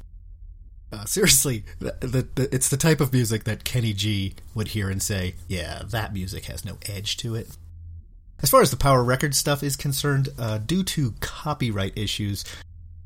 Uh, 0.92 1.04
seriously, 1.06 1.64
the, 1.78 1.96
the, 2.00 2.28
the, 2.34 2.54
it's 2.54 2.68
the 2.68 2.76
type 2.76 3.00
of 3.00 3.12
music 3.12 3.44
that 3.44 3.64
Kenny 3.64 3.92
G 3.92 4.34
would 4.54 4.68
hear 4.68 4.88
and 4.90 5.02
say, 5.02 5.34
yeah, 5.48 5.82
that 5.86 6.12
music 6.12 6.46
has 6.46 6.64
no 6.64 6.78
edge 6.86 7.16
to 7.18 7.34
it. 7.34 7.56
As 8.42 8.50
far 8.50 8.60
as 8.60 8.70
the 8.70 8.76
Power 8.76 9.04
Records 9.04 9.38
stuff 9.38 9.62
is 9.62 9.76
concerned, 9.76 10.28
uh, 10.38 10.58
due 10.58 10.82
to 10.82 11.14
copyright 11.20 11.96
issues, 11.96 12.44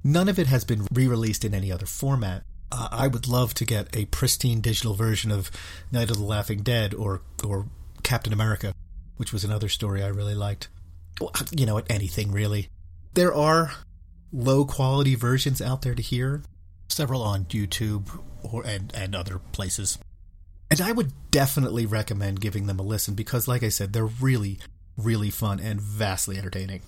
none 0.02 0.28
of 0.28 0.38
it 0.38 0.46
has 0.46 0.64
been 0.64 0.86
re 0.92 1.06
released 1.06 1.44
in 1.44 1.54
any 1.54 1.70
other 1.70 1.84
format. 1.84 2.42
Uh, 2.76 2.88
I 2.92 3.08
would 3.08 3.26
love 3.26 3.54
to 3.54 3.64
get 3.64 3.88
a 3.96 4.04
pristine 4.06 4.60
digital 4.60 4.94
version 4.94 5.30
of 5.30 5.50
Night 5.90 6.10
of 6.10 6.18
the 6.18 6.24
Laughing 6.24 6.62
Dead 6.62 6.92
or, 6.92 7.22
or 7.42 7.66
Captain 8.02 8.34
America, 8.34 8.74
which 9.16 9.32
was 9.32 9.44
another 9.44 9.70
story 9.70 10.02
I 10.02 10.08
really 10.08 10.34
liked. 10.34 10.68
You 11.50 11.64
know, 11.64 11.80
anything 11.88 12.32
really. 12.32 12.68
There 13.14 13.32
are 13.32 13.72
low 14.30 14.66
quality 14.66 15.14
versions 15.14 15.62
out 15.62 15.80
there 15.80 15.94
to 15.94 16.02
hear, 16.02 16.42
several 16.88 17.22
on 17.22 17.46
YouTube 17.46 18.22
or 18.42 18.66
and, 18.66 18.94
and 18.94 19.16
other 19.16 19.38
places. 19.52 19.98
And 20.70 20.80
I 20.82 20.92
would 20.92 21.12
definitely 21.30 21.86
recommend 21.86 22.42
giving 22.42 22.66
them 22.66 22.78
a 22.78 22.82
listen 22.82 23.14
because, 23.14 23.48
like 23.48 23.62
I 23.62 23.70
said, 23.70 23.94
they're 23.94 24.04
really, 24.04 24.58
really 24.98 25.30
fun 25.30 25.60
and 25.60 25.80
vastly 25.80 26.36
entertaining. 26.36 26.82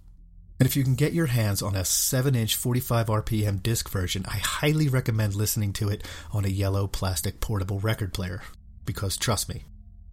And 0.59 0.67
if 0.67 0.77
you 0.77 0.83
can 0.83 0.97
get 0.97 1.13
your 1.13 1.27
hands 1.27 1.63
on 1.63 1.77
a 1.77 1.85
7 1.85 2.35
inch 2.35 2.57
45 2.57 3.07
RPM 3.07 3.63
disc 3.63 3.89
version, 3.89 4.25
I 4.27 4.39
highly 4.39 4.89
recommend 4.89 5.35
listening 5.35 5.73
to 5.75 5.89
it 5.89 6.05
on 6.33 6.45
a 6.45 6.49
yellow 6.49 6.89
plastic 6.89 7.41
portable 7.41 7.79
record 7.79 8.13
player. 8.13 8.43
Because 8.85 9.17
trust 9.17 9.49
me, 9.49 9.65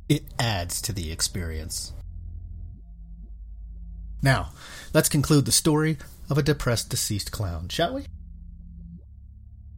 it 0.08 0.24
adds 0.38 0.82
to 0.84 0.94
the 0.94 1.12
experience. 1.12 1.94
Now, 4.22 4.52
let's 4.94 5.10
conclude 5.10 5.46
the 5.46 5.52
story 5.52 5.98
of 6.30 6.38
a 6.38 6.44
depressed 6.44 6.90
deceased 6.90 7.32
clown, 7.32 7.70
shall 7.70 7.96
we? 7.96 8.06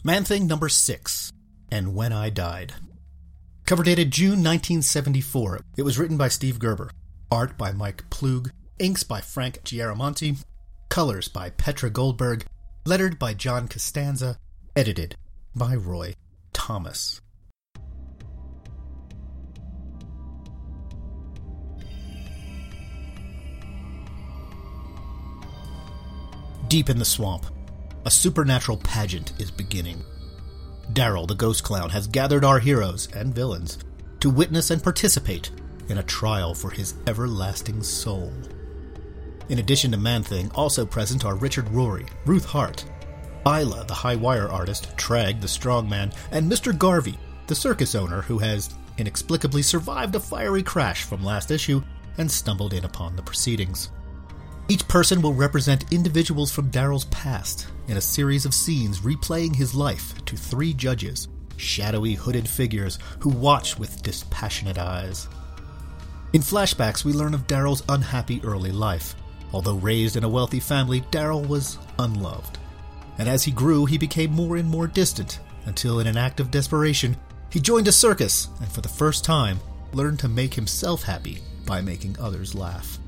Man 0.04 0.24
Thing 0.24 0.48
number 0.48 0.70
6 0.70 1.32
And 1.72 1.96
When 1.96 2.12
I 2.12 2.30
Died. 2.30 2.74
Cover 3.66 3.84
dated 3.84 4.12
June 4.12 4.44
1974. 4.44 5.62
It 5.78 5.84
was 5.84 5.98
written 5.98 6.16
by 6.18 6.30
Steve 6.30 6.60
Gerber. 6.60 6.92
Art 7.30 7.58
by 7.58 7.72
Mike 7.74 8.10
Ploog. 8.10 8.52
Inks 8.80 9.04
by 9.04 9.20
Frank 9.20 9.64
Chiaramonte. 9.64 10.38
Colors 10.98 11.28
by 11.28 11.52
Petra 11.52 11.92
Goldberg. 11.92 12.48
Lettered 12.84 13.20
by 13.20 13.36
John 13.36 13.68
Costanza. 13.68 14.40
Edited 14.76 15.16
by 15.56 15.76
Roy 15.76 16.16
Thomas. 16.54 17.22
Deep 26.68 26.90
in 26.90 26.98
the 26.98 27.06
swamp, 27.06 27.46
a 28.04 28.10
supernatural 28.10 28.78
pageant 28.78 29.34
is 29.40 29.52
beginning. 29.52 30.04
Daryl, 30.94 31.28
the 31.28 31.36
ghost 31.36 31.64
clown, 31.64 31.92
has 31.92 32.08
gathered 32.08 32.44
our 32.44 32.58
heroes 32.58 33.08
and 33.16 33.36
villains 33.36 33.78
to 34.20 34.32
witness 34.32 34.72
and 34.72 34.82
participate 34.82 35.52
in 35.90 36.00
a 36.00 36.04
trial 36.04 36.56
for 36.56 36.72
his 36.72 36.96
everlasting 37.06 37.84
soul. 37.84 38.34
In 39.50 39.60
addition 39.60 39.92
to 39.92 39.98
Man 39.98 40.24
Thing, 40.24 40.52
also 40.56 40.86
present 40.86 41.24
are 41.24 41.36
Richard 41.36 41.70
Rory, 41.70 42.06
Ruth 42.26 42.46
Hart, 42.46 42.84
Isla, 43.46 43.86
the 43.88 43.94
high 43.94 44.16
wire 44.16 44.50
artist, 44.50 44.96
Trag, 44.98 45.40
the 45.40 45.48
strongman, 45.48 46.14
and 46.32 46.52
Mr. 46.52 46.78
Garvey, 46.78 47.18
the 47.48 47.56
circus 47.56 47.96
owner 47.96 48.22
who 48.22 48.38
has 48.40 48.76
inexplicably 48.98 49.62
survived 49.62 50.16
a 50.16 50.20
fiery 50.20 50.64
crash 50.64 51.04
from 51.04 51.24
last 51.24 51.50
issue 51.50 51.82
and 52.18 52.30
stumbled 52.30 52.74
in 52.74 52.84
upon 52.84 53.16
the 53.16 53.22
proceedings. 53.22 53.90
Each 54.68 54.86
person 54.90 55.22
will 55.22 55.34
represent 55.34 55.94
individuals 55.94 56.52
from 56.52 56.70
Daryl's 56.72 57.06
past 57.06 57.68
in 57.88 57.96
a 57.96 58.02
series 58.02 58.46
of 58.46 58.54
scenes 58.54 59.00
replaying 59.00 59.56
his 59.56 59.74
life 59.74 60.14
to 60.26 60.36
three 60.36 60.74
judges, 60.74 61.30
shadowy 61.56 62.16
hooded 62.16 62.50
figures 62.50 63.00
who 63.20 63.30
watch 63.30 63.80
with 63.80 64.04
dispassionate 64.04 64.78
eyes. 64.78 65.30
In 66.34 66.42
flashbacks, 66.42 67.06
we 67.06 67.14
learn 67.14 67.34
of 67.34 67.48
Daryl's 67.48 67.84
unhappy 67.88 68.42
early 68.44 68.74
life. 68.74 69.16
Although 69.54 69.76
raised 69.76 70.16
in 70.16 70.24
a 70.24 70.30
wealthy 70.30 70.60
family, 70.60 71.02
Daryl 71.02 71.48
was 71.48 71.78
unloved. 72.00 72.58
And 73.18 73.28
as 73.28 73.44
he 73.44 73.52
grew, 73.52 73.86
he 73.86 73.98
became 73.98 74.32
more 74.32 74.58
and 74.58 74.70
more 74.70 74.88
distant, 74.88 75.40
until 75.66 76.00
in 76.00 76.08
an 76.08 76.18
act 76.18 76.40
of 76.40 76.52
desperation, 76.52 77.18
he 77.50 77.60
joined 77.60 77.88
a 77.88 77.92
circus 77.92 78.50
and 78.60 78.72
for 78.72 78.82
the 78.82 78.90
first 78.90 79.24
time 79.24 79.60
learned 79.94 80.20
to 80.20 80.28
make 80.28 80.54
himself 80.54 81.04
happy 81.04 81.40
by 81.66 81.82
making 81.82 82.16
others 82.20 82.54
laugh. 82.54 83.00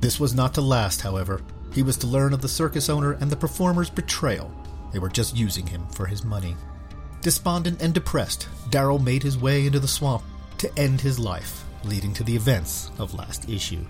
This 0.00 0.20
was 0.20 0.34
not 0.34 0.54
to 0.54 0.60
last, 0.60 1.00
however. 1.00 1.40
He 1.72 1.82
was 1.82 1.96
to 1.98 2.06
learn 2.06 2.32
of 2.32 2.42
the 2.42 2.48
circus 2.48 2.88
owner 2.88 3.12
and 3.12 3.30
the 3.30 3.36
performer's 3.36 3.90
betrayal. 3.90 4.52
They 4.92 4.98
were 4.98 5.08
just 5.08 5.36
using 5.36 5.66
him 5.66 5.86
for 5.88 6.06
his 6.06 6.24
money. 6.24 6.56
Despondent 7.22 7.80
and 7.80 7.94
depressed, 7.94 8.48
Daryl 8.70 9.02
made 9.02 9.22
his 9.22 9.38
way 9.38 9.66
into 9.66 9.80
the 9.80 9.88
swamp 9.88 10.22
to 10.58 10.78
end 10.78 11.00
his 11.00 11.18
life, 11.18 11.64
leading 11.84 12.12
to 12.14 12.22
the 12.22 12.36
events 12.36 12.90
of 12.98 13.14
last 13.14 13.48
issue. 13.48 13.84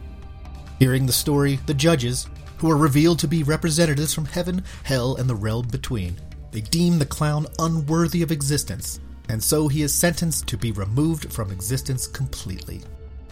Hearing 0.79 1.07
the 1.07 1.13
story, 1.13 1.61
the 1.67 1.75
judges, 1.75 2.29
who 2.59 2.71
are 2.71 2.77
revealed 2.77 3.19
to 3.21 3.29
be 3.29 3.43
representatives 3.43 4.15
from 4.15 4.25
heaven, 4.25 4.65
hell, 4.83 5.17
and 5.17 5.29
the 5.29 5.35
realm 5.35 5.69
between, 5.69 6.17
they 6.51 6.61
deem 6.61 6.99
the 6.99 7.07
clown 7.07 7.47
unworthy 7.59 8.23
of 8.23 8.31
existence, 8.31 9.01
and 9.29 9.43
so 9.43 9.69
he 9.69 9.83
is 9.83 9.95
sentenced 9.95 10.47
to 10.49 10.57
be 10.57 10.73
removed 10.73 11.33
from 11.33 11.51
existence 11.51 12.07
completely. 12.07 12.83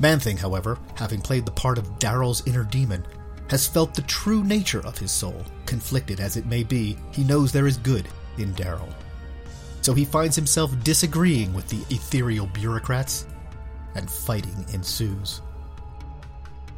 Man 0.00 0.18
Thing, 0.18 0.36
however, 0.36 0.78
having 0.96 1.20
played 1.20 1.46
the 1.46 1.52
part 1.52 1.78
of 1.78 1.98
Daryl's 1.98 2.46
inner 2.46 2.64
demon, 2.64 3.04
has 3.50 3.66
felt 3.66 3.94
the 3.94 4.02
true 4.02 4.42
nature 4.42 4.84
of 4.86 4.98
his 4.98 5.10
soul. 5.10 5.44
Conflicted 5.66 6.20
as 6.20 6.36
it 6.36 6.46
may 6.46 6.62
be, 6.62 6.96
he 7.12 7.22
knows 7.24 7.52
there 7.52 7.66
is 7.66 7.76
good 7.76 8.08
in 8.38 8.54
Daryl. 8.54 8.92
So 9.82 9.92
he 9.94 10.04
finds 10.04 10.36
himself 10.36 10.72
disagreeing 10.82 11.52
with 11.52 11.68
the 11.68 11.82
ethereal 11.94 12.46
bureaucrats, 12.46 13.26
and 13.94 14.10
fighting 14.10 14.64
ensues. 14.72 15.42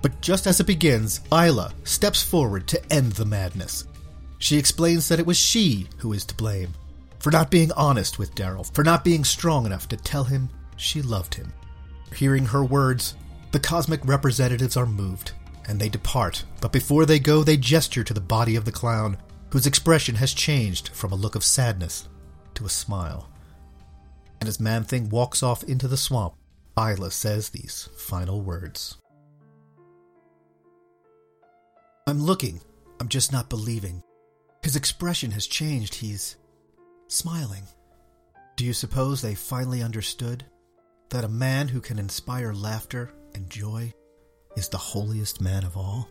But 0.04 0.20
just 0.20 0.46
as 0.46 0.60
it 0.60 0.66
begins, 0.66 1.22
Isla 1.32 1.72
steps 1.84 2.22
forward 2.22 2.66
to 2.66 2.92
end 2.92 3.12
the 3.12 3.24
madness. 3.24 3.86
She 4.38 4.58
explains 4.58 5.08
that 5.08 5.18
it 5.18 5.24
was 5.24 5.38
she 5.38 5.86
who 5.96 6.12
is 6.12 6.26
to 6.26 6.34
blame 6.34 6.74
for 7.20 7.30
not 7.30 7.50
being 7.50 7.72
honest 7.72 8.18
with 8.18 8.34
Daryl, 8.34 8.70
for 8.74 8.84
not 8.84 9.02
being 9.02 9.24
strong 9.24 9.64
enough 9.64 9.88
to 9.88 9.96
tell 9.96 10.24
him 10.24 10.50
she 10.76 11.00
loved 11.00 11.32
him. 11.32 11.54
Hearing 12.14 12.44
her 12.44 12.62
words, 12.62 13.14
the 13.50 13.58
cosmic 13.58 14.04
representatives 14.04 14.76
are 14.76 14.84
moved, 14.84 15.32
and 15.68 15.80
they 15.80 15.88
depart, 15.88 16.44
but 16.60 16.70
before 16.70 17.06
they 17.06 17.18
go, 17.18 17.42
they 17.42 17.56
gesture 17.56 18.04
to 18.04 18.12
the 18.12 18.20
body 18.20 18.56
of 18.56 18.66
the 18.66 18.72
clown, 18.72 19.16
whose 19.52 19.66
expression 19.66 20.16
has 20.16 20.34
changed 20.34 20.90
from 20.90 21.12
a 21.12 21.16
look 21.16 21.34
of 21.34 21.42
sadness 21.42 22.10
to 22.52 22.66
a 22.66 22.68
smile. 22.68 23.30
And 24.38 24.50
as 24.50 24.60
Man 24.60 24.84
Thing 24.84 25.08
walks 25.08 25.42
off 25.42 25.64
into 25.64 25.88
the 25.88 25.96
swamp, 25.96 26.34
Isla 26.78 27.10
says 27.10 27.48
these 27.48 27.88
final 27.96 28.42
words 28.42 28.98
I'm 32.06 32.22
looking, 32.22 32.60
I'm 33.00 33.08
just 33.08 33.32
not 33.32 33.48
believing. 33.48 34.02
His 34.62 34.76
expression 34.76 35.30
has 35.30 35.46
changed, 35.46 35.94
he's 35.94 36.36
smiling. 37.08 37.62
Do 38.56 38.66
you 38.66 38.74
suppose 38.74 39.22
they 39.22 39.34
finally 39.34 39.82
understood 39.82 40.44
that 41.08 41.24
a 41.24 41.28
man 41.28 41.66
who 41.66 41.80
can 41.80 41.98
inspire 41.98 42.52
laughter 42.52 43.10
and 43.34 43.48
joy 43.48 43.94
is 44.54 44.68
the 44.68 44.76
holiest 44.76 45.40
man 45.40 45.64
of 45.64 45.78
all? 45.78 46.10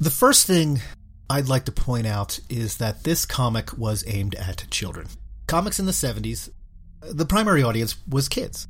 The 0.00 0.10
first 0.10 0.46
thing 0.46 0.82
I'd 1.30 1.48
like 1.48 1.64
to 1.66 1.72
point 1.72 2.06
out 2.06 2.40
is 2.48 2.78
that 2.78 3.04
this 3.04 3.26
comic 3.26 3.76
was 3.76 4.04
aimed 4.06 4.34
at 4.36 4.70
children. 4.70 5.08
Comics 5.46 5.78
in 5.78 5.86
the 5.86 5.92
70s, 5.92 6.50
the 7.02 7.26
primary 7.26 7.62
audience 7.62 7.96
was 8.08 8.28
kids. 8.28 8.66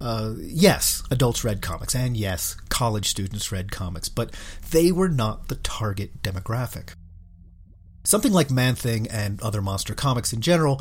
Uh, 0.00 0.34
yes, 0.38 1.02
adults 1.10 1.44
read 1.44 1.60
comics, 1.60 1.94
and 1.94 2.16
yes, 2.16 2.56
college 2.68 3.08
students 3.08 3.50
read 3.50 3.72
comics, 3.72 4.08
but 4.08 4.32
they 4.70 4.92
were 4.92 5.08
not 5.08 5.48
the 5.48 5.56
target 5.56 6.22
demographic. 6.22 6.90
Something 8.04 8.32
like 8.32 8.50
Man 8.50 8.74
Thing 8.74 9.08
and 9.08 9.40
other 9.42 9.60
monster 9.60 9.94
comics 9.94 10.32
in 10.32 10.40
general 10.40 10.80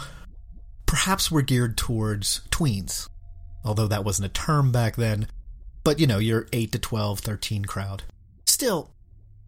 perhaps 0.86 1.30
were 1.30 1.42
geared 1.42 1.78
towards 1.78 2.42
tweens, 2.52 3.10
although 3.66 3.88
that 3.88 4.06
wasn't 4.06 4.28
a 4.28 4.34
term 4.34 4.72
back 4.72 4.96
then, 4.96 5.28
but 5.84 6.00
you 6.00 6.08
know, 6.08 6.20
your 6.20 6.48
8 6.54 6.72
to 6.72 6.80
12, 6.80 7.20
13 7.20 7.66
crowd. 7.66 8.04
Still, 8.46 8.92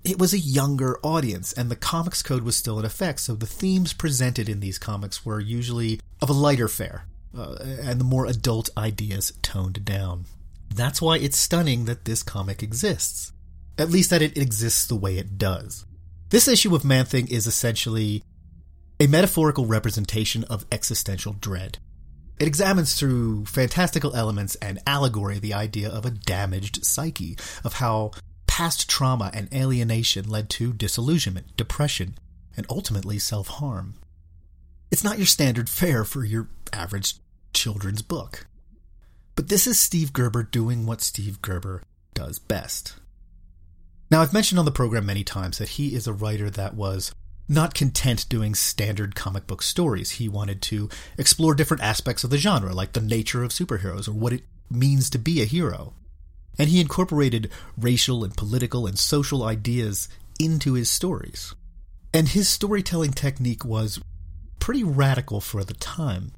it 0.04 0.18
was 0.18 0.34
a 0.34 0.40
younger 0.40 1.00
audience, 1.04 1.54
and 1.54 1.70
the 1.70 1.76
comics 1.76 2.22
code 2.22 2.44
was 2.44 2.56
still 2.56 2.80
in 2.80 2.86
effect, 2.86 3.20
so 3.20 3.36
the 3.36 3.46
themes 3.46 3.94
presented 3.94 4.48
in 4.48 4.60
these 4.60 4.78
comics 4.78 5.26
were 5.26 5.40
usually 5.40 6.00
of 6.22 6.30
a 6.30 6.34
lighter 6.34 6.68
fare, 6.68 7.06
uh, 7.38 7.56
and 7.62 8.00
the 8.00 8.06
more 8.06 8.26
adult 8.26 8.70
ideas 8.78 9.34
toned 9.42 9.84
down. 9.84 10.26
That's 10.74 11.02
why 11.02 11.18
it's 11.18 11.38
stunning 11.38 11.86
that 11.86 12.06
this 12.06 12.24
comic 12.24 12.64
exists. 12.64 13.34
At 13.78 13.90
least 13.90 14.10
that 14.10 14.22
it 14.22 14.38
exists 14.38 14.86
the 14.88 14.96
way 14.96 15.18
it 15.18 15.38
does. 15.38 15.86
This 16.30 16.48
issue 16.48 16.76
of 16.76 16.86
Man 16.86 17.06
Thing 17.06 17.28
is 17.28 17.48
essentially 17.48 18.24
a 19.00 19.08
metaphorical 19.08 19.66
representation 19.66 20.44
of 20.46 20.66
existential 20.72 21.34
dread. 21.34 21.80
It 22.40 22.48
examines 22.48 22.94
through 22.94 23.46
fantastical 23.46 24.16
elements 24.16 24.56
and 24.56 24.80
allegory 24.88 25.40
the 25.40 25.54
idea 25.54 25.90
of 25.90 26.06
a 26.06 26.12
damaged 26.12 26.86
psyche, 26.86 27.38
of 27.64 27.74
how 27.74 28.12
past 28.60 28.90
trauma 28.90 29.32
and 29.34 29.48
alienation 29.54 30.30
led 30.30 30.50
to 30.50 30.74
disillusionment, 30.74 31.56
depression, 31.56 32.18
and 32.58 32.66
ultimately 32.70 33.18
self 33.18 33.48
harm. 33.48 33.94
It's 34.92 35.02
not 35.02 35.18
your 35.18 35.28
standard 35.28 35.70
fare 35.70 36.04
for 36.04 36.26
your 36.26 36.50
average 36.74 37.14
children's 37.54 38.02
book. 38.02 38.48
But 39.38 39.48
this 39.48 39.66
is 39.66 39.80
Steve 39.80 40.12
Gerber 40.12 40.44
doing 40.44 40.86
what 40.86 41.00
Steve 41.00 41.42
Gerber 41.42 41.84
does 42.14 42.38
best. 42.38 42.96
Now, 44.12 44.22
I've 44.22 44.34
mentioned 44.34 44.60
on 44.60 44.66
the 44.66 44.72
program 44.72 45.06
many 45.06 45.24
times 45.24 45.60
that 45.60 45.70
he 45.70 45.96
is 45.96 46.06
a 46.06 46.12
writer 46.12 46.50
that 46.50 46.74
was 46.74 47.14
not 47.48 47.74
content 47.74 48.28
doing 48.28 48.56
standard 48.56 49.16
comic 49.16 49.48
book 49.48 49.62
stories. 49.62 50.12
He 50.12 50.28
wanted 50.28 50.62
to 50.64 50.90
explore 51.18 51.56
different 51.56 51.84
aspects 51.84 52.26
of 52.26 52.30
the 52.30 52.38
genre, 52.38 52.74
like 52.74 52.92
the 52.92 53.00
nature 53.00 53.42
of 53.42 53.52
superheroes 53.52 54.10
or 54.10 54.12
what 54.12 54.34
it 54.34 54.44
means 54.70 55.10
to 55.12 55.18
be 55.18 55.42
a 55.42 55.46
hero 55.46 55.94
and 56.60 56.70
he 56.70 56.82
incorporated 56.82 57.50
racial 57.78 58.24
and 58.24 58.36
political 58.36 58.86
and 58.86 59.00
social 59.00 59.44
ideas 59.44 60.10
into 60.40 60.74
his 60.74 60.90
stories. 60.92 61.56
And 62.14 62.28
his 62.28 62.50
storytelling 62.50 63.14
technique 63.14 63.64
was 63.64 64.02
pretty 64.60 64.84
radical 64.84 65.40
for 65.40 65.64
the 65.64 65.74
time. 65.76 66.34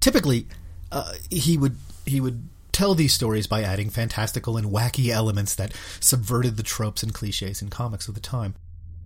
Typically, 0.00 0.48
uh, 0.90 1.12
he 1.30 1.56
would 1.56 1.76
he 2.04 2.20
would 2.20 2.48
tell 2.72 2.94
these 2.94 3.12
stories 3.12 3.46
by 3.46 3.62
adding 3.62 3.90
fantastical 3.90 4.56
and 4.56 4.72
wacky 4.72 5.10
elements 5.10 5.54
that 5.54 5.72
subverted 6.00 6.56
the 6.56 6.62
tropes 6.62 7.02
and 7.02 7.14
cliches 7.14 7.62
in 7.62 7.68
comics 7.68 8.08
of 8.08 8.14
the 8.14 8.20
time. 8.20 8.54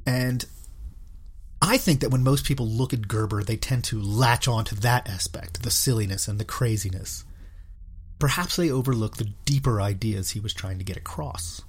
And 0.06 0.44
I 1.60 1.76
think 1.76 2.00
that 2.00 2.10
when 2.10 2.22
most 2.22 2.44
people 2.44 2.68
look 2.68 2.92
at 2.92 3.08
Gerber, 3.08 3.42
they 3.42 3.56
tend 3.56 3.84
to 3.84 4.00
latch 4.00 4.46
on 4.46 4.64
to 4.66 4.74
that 4.76 5.08
aspect, 5.08 5.62
the 5.62 5.70
silliness 5.70 6.28
and 6.28 6.38
the 6.38 6.44
craziness 6.44 7.24
perhaps 8.18 8.56
they 8.56 8.70
overlook 8.70 9.16
the 9.16 9.32
deeper 9.44 9.80
ideas 9.80 10.30
he 10.30 10.40
was 10.40 10.54
trying 10.54 10.78
to 10.78 10.84
get 10.84 10.96
across. 10.96 11.62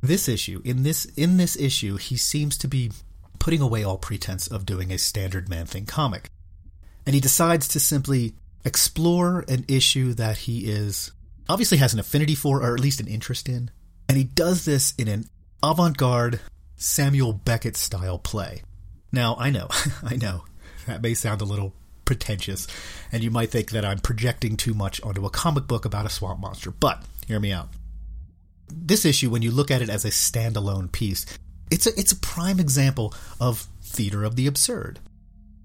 This 0.00 0.28
issue, 0.28 0.62
in 0.64 0.82
this 0.84 1.04
in 1.16 1.36
this 1.36 1.56
issue, 1.56 1.96
he 1.96 2.16
seems 2.16 2.56
to 2.58 2.68
be 2.68 2.92
putting 3.38 3.60
away 3.60 3.82
all 3.82 3.98
pretense 3.98 4.46
of 4.46 4.66
doing 4.66 4.92
a 4.92 4.98
standard 4.98 5.48
man 5.48 5.66
thing 5.66 5.86
comic. 5.86 6.30
And 7.06 7.14
he 7.14 7.20
decides 7.20 7.66
to 7.68 7.80
simply 7.80 8.34
explore 8.64 9.44
an 9.48 9.64
issue 9.68 10.14
that 10.14 10.38
he 10.38 10.70
is 10.70 11.12
obviously 11.48 11.78
has 11.78 11.94
an 11.94 12.00
affinity 12.00 12.34
for 12.34 12.62
or 12.62 12.74
at 12.74 12.80
least 12.80 13.00
an 13.00 13.06
interest 13.06 13.48
in. 13.48 13.70
And 14.08 14.16
he 14.18 14.24
does 14.24 14.64
this 14.64 14.94
in 14.98 15.08
an 15.08 15.24
avant-garde 15.62 16.40
Samuel 16.76 17.32
Beckett 17.32 17.76
style 17.76 18.18
play. 18.18 18.62
Now, 19.10 19.36
I 19.38 19.50
know, 19.50 19.68
I 20.02 20.16
know, 20.16 20.44
that 20.86 21.02
may 21.02 21.14
sound 21.14 21.40
a 21.40 21.46
little 21.46 21.74
pretentious, 22.08 22.66
and 23.12 23.22
you 23.22 23.30
might 23.30 23.50
think 23.50 23.70
that 23.70 23.84
I'm 23.84 23.98
projecting 23.98 24.56
too 24.56 24.72
much 24.72 24.98
onto 25.02 25.26
a 25.26 25.30
comic 25.30 25.66
book 25.66 25.84
about 25.84 26.06
a 26.06 26.10
swamp 26.10 26.40
monster. 26.40 26.70
But 26.70 27.04
hear 27.26 27.38
me 27.38 27.52
out. 27.52 27.68
This 28.72 29.04
issue, 29.04 29.28
when 29.28 29.42
you 29.42 29.50
look 29.50 29.70
at 29.70 29.82
it 29.82 29.90
as 29.90 30.06
a 30.06 30.08
standalone 30.08 30.90
piece, 30.90 31.26
it's 31.70 31.86
a, 31.86 31.90
it's 32.00 32.12
a 32.12 32.16
prime 32.16 32.58
example 32.60 33.12
of 33.38 33.66
theater 33.82 34.24
of 34.24 34.36
the 34.36 34.46
absurd. 34.46 35.00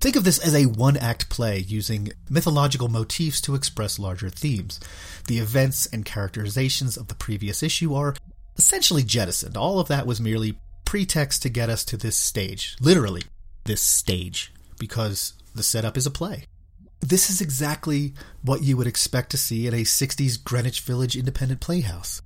Think 0.02 0.18
of 0.18 0.26
this 0.26 0.38
as 0.38 0.54
a 0.54 0.66
one 0.66 0.98
act 0.98 1.30
play 1.30 1.60
using 1.60 2.12
mythological 2.30 2.90
motifs 2.90 3.40
to 3.40 3.56
express 3.56 3.98
larger 3.98 4.30
themes. 4.30 4.82
The 5.28 5.38
events 5.38 5.86
and 5.94 6.04
characterizations 6.04 6.98
of 6.98 7.08
the 7.08 7.16
previous 7.16 7.64
issue 7.64 7.96
are 7.96 8.16
essentially 8.58 9.04
jettisoned. 9.04 9.56
All 9.56 9.80
of 9.80 9.88
that 9.88 10.06
was 10.06 10.20
merely 10.20 10.60
pretext 10.84 11.42
to 11.44 11.50
get 11.50 11.70
us 11.70 11.86
to 11.86 11.96
this 11.96 12.18
stage. 12.18 12.76
Literally, 12.82 13.24
this 13.64 13.82
stage. 13.82 14.52
Because 14.78 15.34
the 15.54 15.64
setup 15.64 15.98
is 15.98 16.06
a 16.06 16.12
play. 16.12 16.46
This 17.02 17.30
is 17.30 17.42
exactly 17.42 18.14
what 18.44 18.64
you 18.64 18.78
would 18.78 18.88
expect 18.88 19.32
to 19.32 19.38
see 19.38 19.68
at 19.68 19.74
a 19.74 19.84
60s 19.84 20.42
Greenwich 20.42 20.80
Village 20.82 21.18
independent 21.18 21.60
playhouse. 21.60 22.22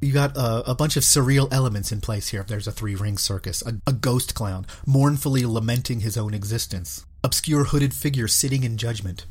You 0.00 0.12
got 0.12 0.36
a, 0.36 0.70
a 0.70 0.74
bunch 0.74 0.96
of 0.96 1.02
surreal 1.02 1.52
elements 1.52 1.92
in 1.92 2.00
place 2.00 2.28
here. 2.28 2.42
There's 2.42 2.66
a 2.66 2.72
three 2.72 2.94
ring 2.94 3.18
circus, 3.18 3.62
a, 3.62 3.74
a 3.86 3.92
ghost 3.92 4.34
clown 4.34 4.66
mournfully 4.86 5.44
lamenting 5.44 6.00
his 6.00 6.16
own 6.16 6.34
existence, 6.34 7.04
obscure 7.22 7.64
hooded 7.64 7.92
figure 7.92 8.26
sitting 8.26 8.64
in 8.64 8.78
judgment, 8.78 9.26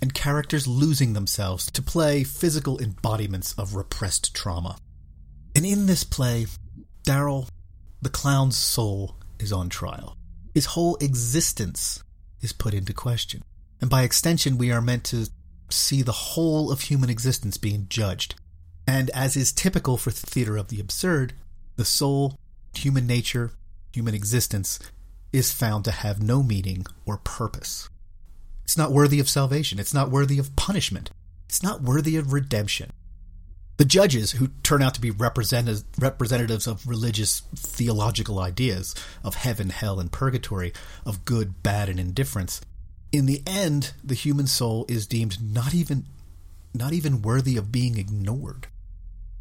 and 0.00 0.14
characters 0.14 0.66
losing 0.66 1.12
themselves 1.12 1.70
to 1.70 1.82
play 1.82 2.24
physical 2.24 2.78
embodiments 2.78 3.52
of 3.58 3.74
repressed 3.74 4.34
trauma. 4.34 4.78
And 5.54 5.64
in 5.64 5.86
this 5.86 6.02
play, 6.02 6.46
Daryl, 7.06 7.48
the 8.02 8.10
clown's 8.10 8.56
soul, 8.56 9.16
is 9.38 9.52
on 9.52 9.68
trial. 9.68 10.16
His 10.54 10.66
whole 10.66 10.96
existence 10.96 12.02
is 12.40 12.52
put 12.52 12.74
into 12.74 12.92
question. 12.92 13.42
And 13.80 13.90
by 13.90 14.02
extension, 14.02 14.58
we 14.58 14.70
are 14.72 14.80
meant 14.80 15.04
to 15.04 15.28
see 15.70 16.02
the 16.02 16.12
whole 16.12 16.70
of 16.70 16.82
human 16.82 17.10
existence 17.10 17.56
being 17.56 17.86
judged. 17.88 18.34
And 18.86 19.10
as 19.10 19.36
is 19.36 19.52
typical 19.52 19.96
for 19.96 20.10
theater 20.10 20.56
of 20.56 20.68
the 20.68 20.80
absurd, 20.80 21.34
the 21.76 21.84
soul, 21.84 22.38
human 22.74 23.06
nature, 23.06 23.50
human 23.92 24.14
existence 24.14 24.78
is 25.32 25.52
found 25.52 25.84
to 25.84 25.90
have 25.90 26.22
no 26.22 26.42
meaning 26.42 26.86
or 27.04 27.18
purpose. 27.18 27.88
It's 28.64 28.76
not 28.76 28.92
worthy 28.92 29.20
of 29.20 29.28
salvation. 29.28 29.78
It's 29.78 29.94
not 29.94 30.10
worthy 30.10 30.38
of 30.38 30.56
punishment. 30.56 31.10
It's 31.48 31.62
not 31.62 31.82
worthy 31.82 32.16
of 32.16 32.32
redemption. 32.32 32.90
The 33.76 33.84
judges, 33.84 34.32
who 34.32 34.48
turn 34.62 34.82
out 34.82 34.94
to 34.94 35.00
be 35.00 35.10
representatives 35.10 36.66
of 36.66 36.86
religious 36.86 37.40
theological 37.54 38.38
ideas, 38.38 38.94
of 39.22 39.34
heaven, 39.34 39.68
hell, 39.68 40.00
and 40.00 40.10
purgatory, 40.10 40.72
of 41.04 41.26
good, 41.26 41.62
bad, 41.62 41.90
and 41.90 42.00
indifference, 42.00 42.62
in 43.12 43.26
the 43.26 43.42
end, 43.46 43.92
the 44.02 44.14
human 44.14 44.46
soul 44.46 44.84
is 44.88 45.06
deemed 45.06 45.38
not 45.40 45.74
even 45.74 46.06
not 46.74 46.92
even 46.92 47.22
worthy 47.22 47.56
of 47.56 47.72
being 47.72 47.96
ignored. 47.96 48.66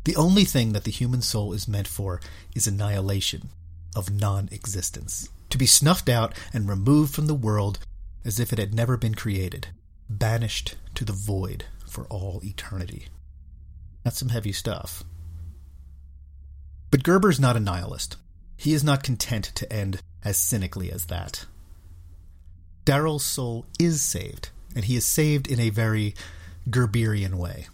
The 0.05 0.15
only 0.15 0.45
thing 0.45 0.71
that 0.71 0.85
the 0.85 0.91
human 0.91 1.21
soul 1.21 1.51
is 1.51 1.67
meant 1.67 1.87
for 1.87 2.21
is 2.55 2.67
annihilation, 2.67 3.49
of 3.95 4.11
non 4.11 4.47
existence, 4.51 5.29
to 5.49 5.57
be 5.57 5.65
snuffed 5.65 6.07
out 6.07 6.33
and 6.53 6.69
removed 6.69 7.13
from 7.13 7.27
the 7.27 7.33
world 7.33 7.79
as 8.23 8.39
if 8.39 8.53
it 8.53 8.59
had 8.59 8.73
never 8.73 8.97
been 8.97 9.15
created, 9.15 9.67
banished 10.09 10.75
to 10.93 11.03
the 11.03 11.13
void 11.13 11.65
for 11.87 12.05
all 12.05 12.39
eternity. 12.43 13.07
That's 14.05 14.19
some 14.19 14.29
heavy 14.29 14.51
stuff. 14.53 15.03
But 16.91 17.03
Gerber's 17.03 17.39
not 17.39 17.57
a 17.57 17.59
nihilist. 17.59 18.17
He 18.55 18.71
is 18.71 18.83
not 18.83 19.03
content 19.03 19.45
to 19.55 19.73
end 19.73 19.99
as 20.23 20.37
cynically 20.37 20.91
as 20.91 21.07
that. 21.07 21.45
Daryl's 22.85 23.25
soul 23.25 23.65
is 23.79 24.03
saved, 24.03 24.49
and 24.75 24.85
he 24.85 24.95
is 24.95 25.07
saved 25.07 25.47
in 25.47 25.59
a 25.59 25.71
very 25.71 26.13
Gerberian 26.69 27.33
way. 27.33 27.65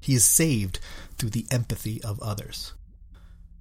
He 0.00 0.14
is 0.14 0.24
saved 0.24 0.80
through 1.16 1.30
the 1.30 1.46
empathy 1.50 2.04
of 2.04 2.20
others. 2.20 2.74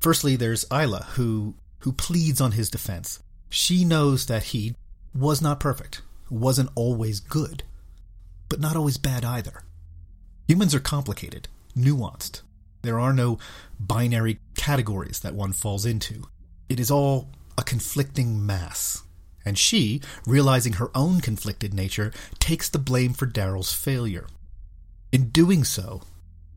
Firstly, 0.02 0.36
there's 0.36 0.66
Isla, 0.70 1.06
who, 1.12 1.56
who 1.80 1.94
pleads 1.94 2.42
on 2.42 2.52
his 2.52 2.70
defense. 2.70 3.24
She 3.50 3.86
knows 3.86 4.26
that 4.26 4.44
he 4.44 4.76
was 5.16 5.42
not 5.42 5.62
perfect, 5.62 6.02
wasn't 6.30 6.70
always 6.76 7.22
good, 7.22 7.64
but 8.50 8.60
not 8.60 8.76
always 8.76 8.98
bad 8.98 9.24
either. 9.24 9.64
Humans 10.50 10.74
are 10.74 10.80
complicated, 10.80 11.48
nuanced. 11.78 12.42
There 12.82 13.00
are 13.00 13.14
no 13.14 13.38
binary 13.80 14.40
categories 14.56 15.20
that 15.20 15.36
one 15.36 15.54
falls 15.54 15.86
into. 15.86 16.24
It 16.68 16.80
is 16.80 16.90
all 16.90 17.30
a 17.56 17.62
conflicting 17.62 18.44
mass. 18.44 19.04
And 19.46 19.60
she, 19.60 20.02
realizing 20.26 20.74
her 20.74 20.90
own 20.96 21.22
conflicted 21.22 21.72
nature, 21.72 22.12
takes 22.40 22.68
the 22.68 22.80
blame 22.80 23.14
for 23.14 23.28
Daryl's 23.28 23.74
failure. 23.76 24.26
In 25.12 25.30
doing 25.30 25.64
so, 25.64 26.02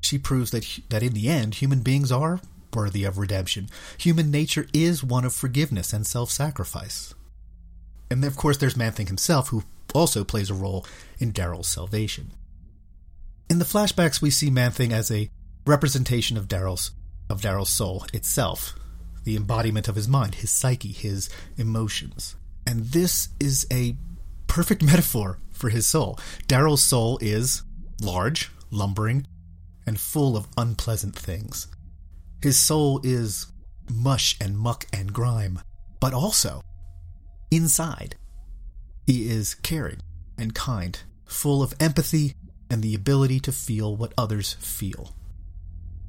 she 0.00 0.16
proves 0.16 0.52
that, 0.52 0.66
that 0.88 1.02
in 1.02 1.12
the 1.12 1.28
end, 1.28 1.56
human 1.56 1.80
beings 1.80 2.10
are 2.10 2.40
worthy 2.72 3.04
of 3.04 3.18
redemption. 3.18 3.68
Human 3.98 4.30
nature 4.30 4.68
is 4.72 5.04
one 5.04 5.26
of 5.26 5.34
forgiveness 5.34 5.92
and 5.92 6.06
self 6.06 6.30
sacrifice. 6.30 7.12
And 8.10 8.24
of 8.24 8.38
course, 8.38 8.56
there's 8.56 8.74
Man 8.74 8.94
himself, 8.94 9.48
who 9.48 9.64
also 9.94 10.24
plays 10.24 10.48
a 10.48 10.54
role 10.54 10.86
in 11.18 11.34
Daryl's 11.34 11.68
salvation. 11.68 12.30
In 13.52 13.58
the 13.58 13.66
flashbacks, 13.66 14.22
we 14.22 14.30
see 14.30 14.48
Man 14.48 14.70
Thing 14.70 14.94
as 14.94 15.10
a 15.10 15.28
representation 15.66 16.38
of 16.38 16.48
Daryl's 16.48 16.92
of 17.28 17.42
Daryl's 17.42 17.68
soul 17.68 18.06
itself, 18.14 18.74
the 19.24 19.36
embodiment 19.36 19.88
of 19.88 19.94
his 19.94 20.08
mind, 20.08 20.36
his 20.36 20.50
psyche, 20.50 20.90
his 20.90 21.28
emotions. 21.58 22.34
And 22.66 22.86
this 22.86 23.28
is 23.38 23.66
a 23.70 23.94
perfect 24.46 24.82
metaphor 24.92 25.38
for 25.50 25.68
his 25.68 25.86
soul. 25.86 26.18
Daryl's 26.48 26.82
soul 26.82 27.18
is 27.20 27.62
large, 28.00 28.50
lumbering, 28.70 29.26
and 29.84 30.00
full 30.00 30.34
of 30.34 30.48
unpleasant 30.56 31.14
things. 31.14 31.66
His 32.42 32.58
soul 32.58 33.02
is 33.04 33.52
mush 33.92 34.34
and 34.40 34.56
muck 34.58 34.86
and 34.94 35.12
grime, 35.12 35.60
but 36.00 36.14
also 36.14 36.62
inside. 37.50 38.16
He 39.06 39.28
is 39.28 39.54
caring 39.56 40.00
and 40.38 40.54
kind, 40.54 40.98
full 41.26 41.62
of 41.62 41.74
empathy 41.78 42.34
and 42.72 42.82
the 42.82 42.94
ability 42.94 43.38
to 43.38 43.52
feel 43.52 43.94
what 43.94 44.14
others 44.16 44.54
feel. 44.54 45.14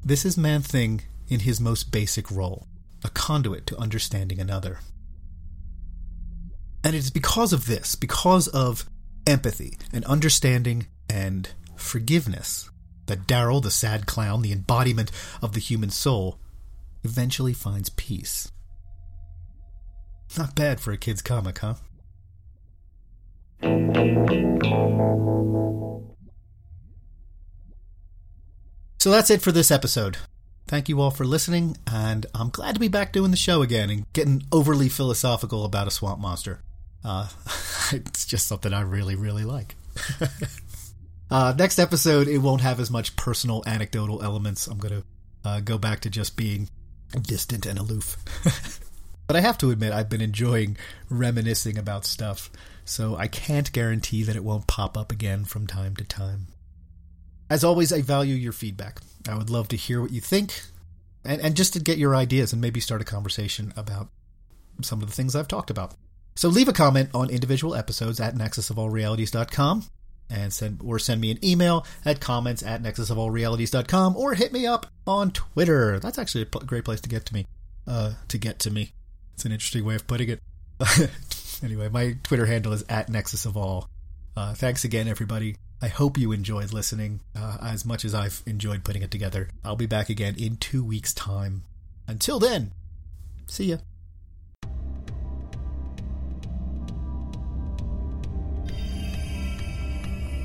This 0.02 0.24
is 0.24 0.38
Man 0.38 0.62
Thing 0.62 1.02
in 1.28 1.40
his 1.40 1.60
most 1.60 1.92
basic 1.92 2.30
role, 2.30 2.66
a 3.04 3.10
conduit 3.10 3.66
to 3.66 3.76
understanding 3.76 4.40
another. 4.40 4.78
And 6.82 6.94
it 6.94 6.98
is 6.98 7.10
because 7.10 7.52
of 7.52 7.66
this, 7.66 7.94
because 7.94 8.48
of 8.48 8.88
empathy 9.26 9.76
and 9.92 10.06
understanding 10.06 10.86
and 11.08 11.50
forgiveness, 11.76 12.70
that 13.06 13.26
Daryl, 13.26 13.62
the 13.62 13.70
sad 13.70 14.06
clown, 14.06 14.40
the 14.40 14.52
embodiment 14.52 15.10
of 15.42 15.52
the 15.52 15.60
human 15.60 15.90
soul, 15.90 16.38
eventually 17.02 17.52
finds 17.52 17.90
peace. 17.90 18.50
Not 20.38 20.54
bad 20.54 20.80
for 20.80 20.92
a 20.92 20.96
kid's 20.96 21.20
comic, 21.20 21.58
huh? 21.58 21.74
So 29.04 29.10
that's 29.10 29.28
it 29.28 29.42
for 29.42 29.52
this 29.52 29.70
episode. 29.70 30.16
Thank 30.66 30.88
you 30.88 30.98
all 30.98 31.10
for 31.10 31.26
listening, 31.26 31.76
and 31.86 32.24
I'm 32.34 32.48
glad 32.48 32.72
to 32.72 32.80
be 32.80 32.88
back 32.88 33.12
doing 33.12 33.32
the 33.32 33.36
show 33.36 33.60
again 33.60 33.90
and 33.90 34.10
getting 34.14 34.44
overly 34.50 34.88
philosophical 34.88 35.66
about 35.66 35.86
a 35.86 35.90
swamp 35.90 36.22
monster. 36.22 36.62
Uh, 37.04 37.28
it's 37.92 38.24
just 38.24 38.46
something 38.46 38.72
I 38.72 38.80
really, 38.80 39.14
really 39.14 39.44
like. 39.44 39.74
uh, 41.30 41.52
next 41.54 41.78
episode, 41.78 42.28
it 42.28 42.38
won't 42.38 42.62
have 42.62 42.80
as 42.80 42.90
much 42.90 43.14
personal, 43.14 43.62
anecdotal 43.66 44.22
elements. 44.22 44.68
I'm 44.68 44.78
going 44.78 45.02
to 45.02 45.04
uh, 45.44 45.60
go 45.60 45.76
back 45.76 46.00
to 46.00 46.08
just 46.08 46.34
being 46.34 46.70
distant 47.20 47.66
and 47.66 47.78
aloof. 47.78 48.16
but 49.26 49.36
I 49.36 49.42
have 49.42 49.58
to 49.58 49.70
admit, 49.70 49.92
I've 49.92 50.08
been 50.08 50.22
enjoying 50.22 50.78
reminiscing 51.10 51.76
about 51.76 52.06
stuff, 52.06 52.50
so 52.86 53.16
I 53.16 53.28
can't 53.28 53.70
guarantee 53.70 54.22
that 54.22 54.34
it 54.34 54.44
won't 54.44 54.66
pop 54.66 54.96
up 54.96 55.12
again 55.12 55.44
from 55.44 55.66
time 55.66 55.94
to 55.96 56.04
time. 56.04 56.46
As 57.50 57.64
always, 57.64 57.92
I 57.92 58.02
value 58.02 58.34
your 58.34 58.52
feedback. 58.52 59.00
I 59.28 59.36
would 59.36 59.50
love 59.50 59.68
to 59.68 59.76
hear 59.76 60.00
what 60.00 60.12
you 60.12 60.20
think 60.20 60.62
and, 61.24 61.40
and 61.40 61.56
just 61.56 61.72
to 61.74 61.80
get 61.80 61.98
your 61.98 62.14
ideas 62.14 62.52
and 62.52 62.60
maybe 62.60 62.80
start 62.80 63.00
a 63.00 63.04
conversation 63.04 63.72
about 63.76 64.08
some 64.82 65.00
of 65.02 65.08
the 65.08 65.14
things 65.14 65.34
I've 65.34 65.48
talked 65.48 65.70
about. 65.70 65.94
So 66.36 66.48
leave 66.48 66.68
a 66.68 66.72
comment 66.72 67.10
on 67.14 67.30
individual 67.30 67.74
episodes 67.74 68.20
at 68.20 68.34
nexusofallrealities.com 68.34 69.84
and 70.30 70.52
send 70.52 70.80
or 70.84 70.98
send 70.98 71.20
me 71.20 71.30
an 71.30 71.44
email 71.44 71.86
at 72.04 72.20
comments 72.20 72.62
at 72.62 72.82
nexusofallrealities.com 72.82 74.16
or 74.16 74.34
hit 74.34 74.52
me 74.52 74.66
up 74.66 74.86
on 75.06 75.30
Twitter. 75.30 76.00
That's 76.00 76.18
actually 76.18 76.42
a 76.42 76.64
great 76.64 76.84
place 76.84 77.00
to 77.02 77.08
get 77.08 77.24
to 77.26 77.34
me. 77.34 77.46
Uh, 77.86 78.14
to 78.28 78.38
get 78.38 78.58
to 78.60 78.70
me. 78.70 78.92
It's 79.34 79.44
an 79.44 79.52
interesting 79.52 79.84
way 79.84 79.94
of 79.94 80.06
putting 80.06 80.30
it. 80.30 80.40
anyway, 81.62 81.88
my 81.88 82.16
Twitter 82.22 82.46
handle 82.46 82.72
is 82.72 82.84
at 82.88 83.08
Nexus 83.08 83.44
of 83.44 83.56
All. 83.56 83.88
Uh, 84.36 84.54
thanks 84.54 84.84
again, 84.84 85.06
everybody. 85.06 85.56
I 85.84 85.88
hope 85.88 86.16
you 86.16 86.32
enjoyed 86.32 86.72
listening 86.72 87.20
uh, 87.36 87.58
as 87.60 87.84
much 87.84 88.06
as 88.06 88.14
I've 88.14 88.42
enjoyed 88.46 88.84
putting 88.84 89.02
it 89.02 89.10
together. 89.10 89.50
I'll 89.62 89.76
be 89.76 89.84
back 89.84 90.08
again 90.08 90.34
in 90.38 90.56
two 90.56 90.82
weeks' 90.82 91.12
time. 91.12 91.64
Until 92.06 92.38
then, 92.38 92.72
see 93.46 93.66
ya. 93.66 93.76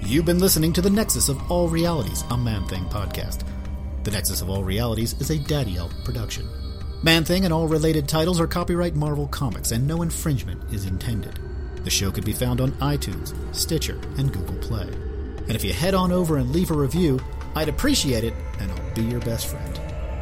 You've 0.02 0.26
been 0.26 0.40
listening 0.40 0.74
to 0.74 0.82
the 0.82 0.90
Nexus 0.90 1.30
of 1.30 1.50
All 1.50 1.70
Realities, 1.70 2.26
a 2.32 2.38
Man 2.38 2.68
Thing 2.68 2.84
podcast. 2.88 3.46
The 4.04 4.12
Nexus 4.12 4.42
of 4.42 4.50
All 4.50 4.66
Realities 4.66 5.14
is 5.22 5.30
a 5.30 5.40
Daddy 5.40 5.78
Elk 5.78 5.94
production. 6.04 6.50
Man 7.02 7.24
Thing 7.24 7.46
and 7.46 7.54
all 7.54 7.70
related 7.70 8.10
titles 8.10 8.42
are 8.42 8.48
copyright 8.48 8.98
Marvel 8.98 9.30
Comics, 9.30 9.72
and 9.72 9.88
no 9.88 10.02
infringement 10.02 10.74
is 10.74 10.84
intended. 10.84 11.40
The 11.86 11.90
show 11.90 12.12
can 12.12 12.26
be 12.26 12.34
found 12.34 12.60
on 12.60 12.74
iTunes, 12.74 13.34
Stitcher, 13.56 14.02
and 14.18 14.34
Google 14.34 14.58
Play. 14.58 15.09
And 15.50 15.56
if 15.56 15.64
you 15.64 15.74
head 15.74 15.96
on 15.96 16.12
over 16.12 16.38
and 16.38 16.52
leave 16.52 16.70
a 16.70 16.76
review, 16.76 17.20
I'd 17.56 17.70
appreciate 17.70 18.24
it, 18.24 18.36
and 18.60 18.72
I'll 18.72 18.94
be 18.94 19.02
your 19.02 19.20
best 19.22 19.48
friend. 19.48 19.82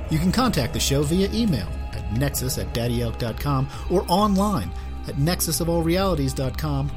You 0.10 0.20
can 0.20 0.32
contact 0.32 0.72
the 0.72 0.80
show 0.80 1.04
via 1.04 1.30
email 1.34 1.68
at 1.92 2.14
nexus 2.14 2.58
at 2.58 2.74
daddyelk.com 2.74 3.68
or 3.92 4.06
online 4.08 4.72
at 5.06 5.16
nexusofallrealities.com 5.16 6.92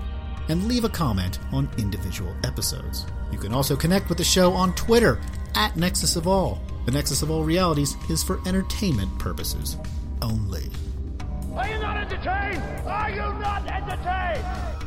and 0.48 0.68
leave 0.68 0.84
a 0.84 0.88
comment 0.88 1.40
on 1.50 1.68
individual 1.76 2.32
episodes. 2.44 3.04
You 3.32 3.38
can 3.38 3.52
also 3.52 3.74
connect 3.74 4.08
with 4.08 4.18
the 4.18 4.24
show 4.24 4.52
on 4.52 4.76
Twitter 4.76 5.20
at 5.56 5.76
Nexus 5.76 6.14
of 6.14 6.28
All. 6.28 6.60
The 6.86 6.92
Nexus 6.92 7.22
of 7.22 7.32
All 7.32 7.42
Realities 7.42 7.96
is 8.08 8.22
for 8.22 8.40
entertainment 8.46 9.18
purposes 9.18 9.76
only. 10.22 10.70
Are 11.54 11.68
you 11.68 11.80
not 11.80 11.96
entertained? 11.96 12.62
Are 12.86 13.10
you 13.10 13.16
not 13.16 13.66
entertained? 13.66 14.79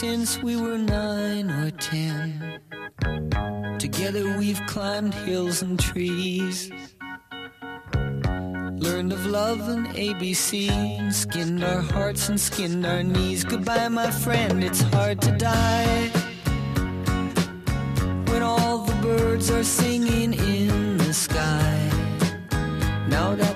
Since 0.00 0.42
we 0.42 0.56
were 0.56 0.76
nine 0.76 1.50
or 1.50 1.70
ten. 1.70 2.60
Together 3.78 4.36
we've 4.36 4.60
climbed 4.66 5.14
hills 5.14 5.62
and 5.62 5.80
trees. 5.80 6.70
Learned 8.76 9.14
of 9.14 9.24
love 9.24 9.66
and 9.70 9.86
ABC. 9.96 11.10
Skinned 11.10 11.64
our 11.64 11.80
hearts 11.80 12.28
and 12.28 12.38
skinned 12.38 12.84
our 12.84 13.02
knees. 13.02 13.42
Goodbye, 13.42 13.88
my 13.88 14.10
friend, 14.10 14.62
it's 14.62 14.82
hard 14.82 15.22
to 15.22 15.32
die. 15.32 16.10
When 18.28 18.42
all 18.42 18.80
the 18.84 18.96
birds 19.00 19.50
are 19.50 19.64
singing 19.64 20.34
in 20.34 20.98
the 20.98 21.14
sky. 21.14 21.90
Now 23.08 23.34
that 23.34 23.55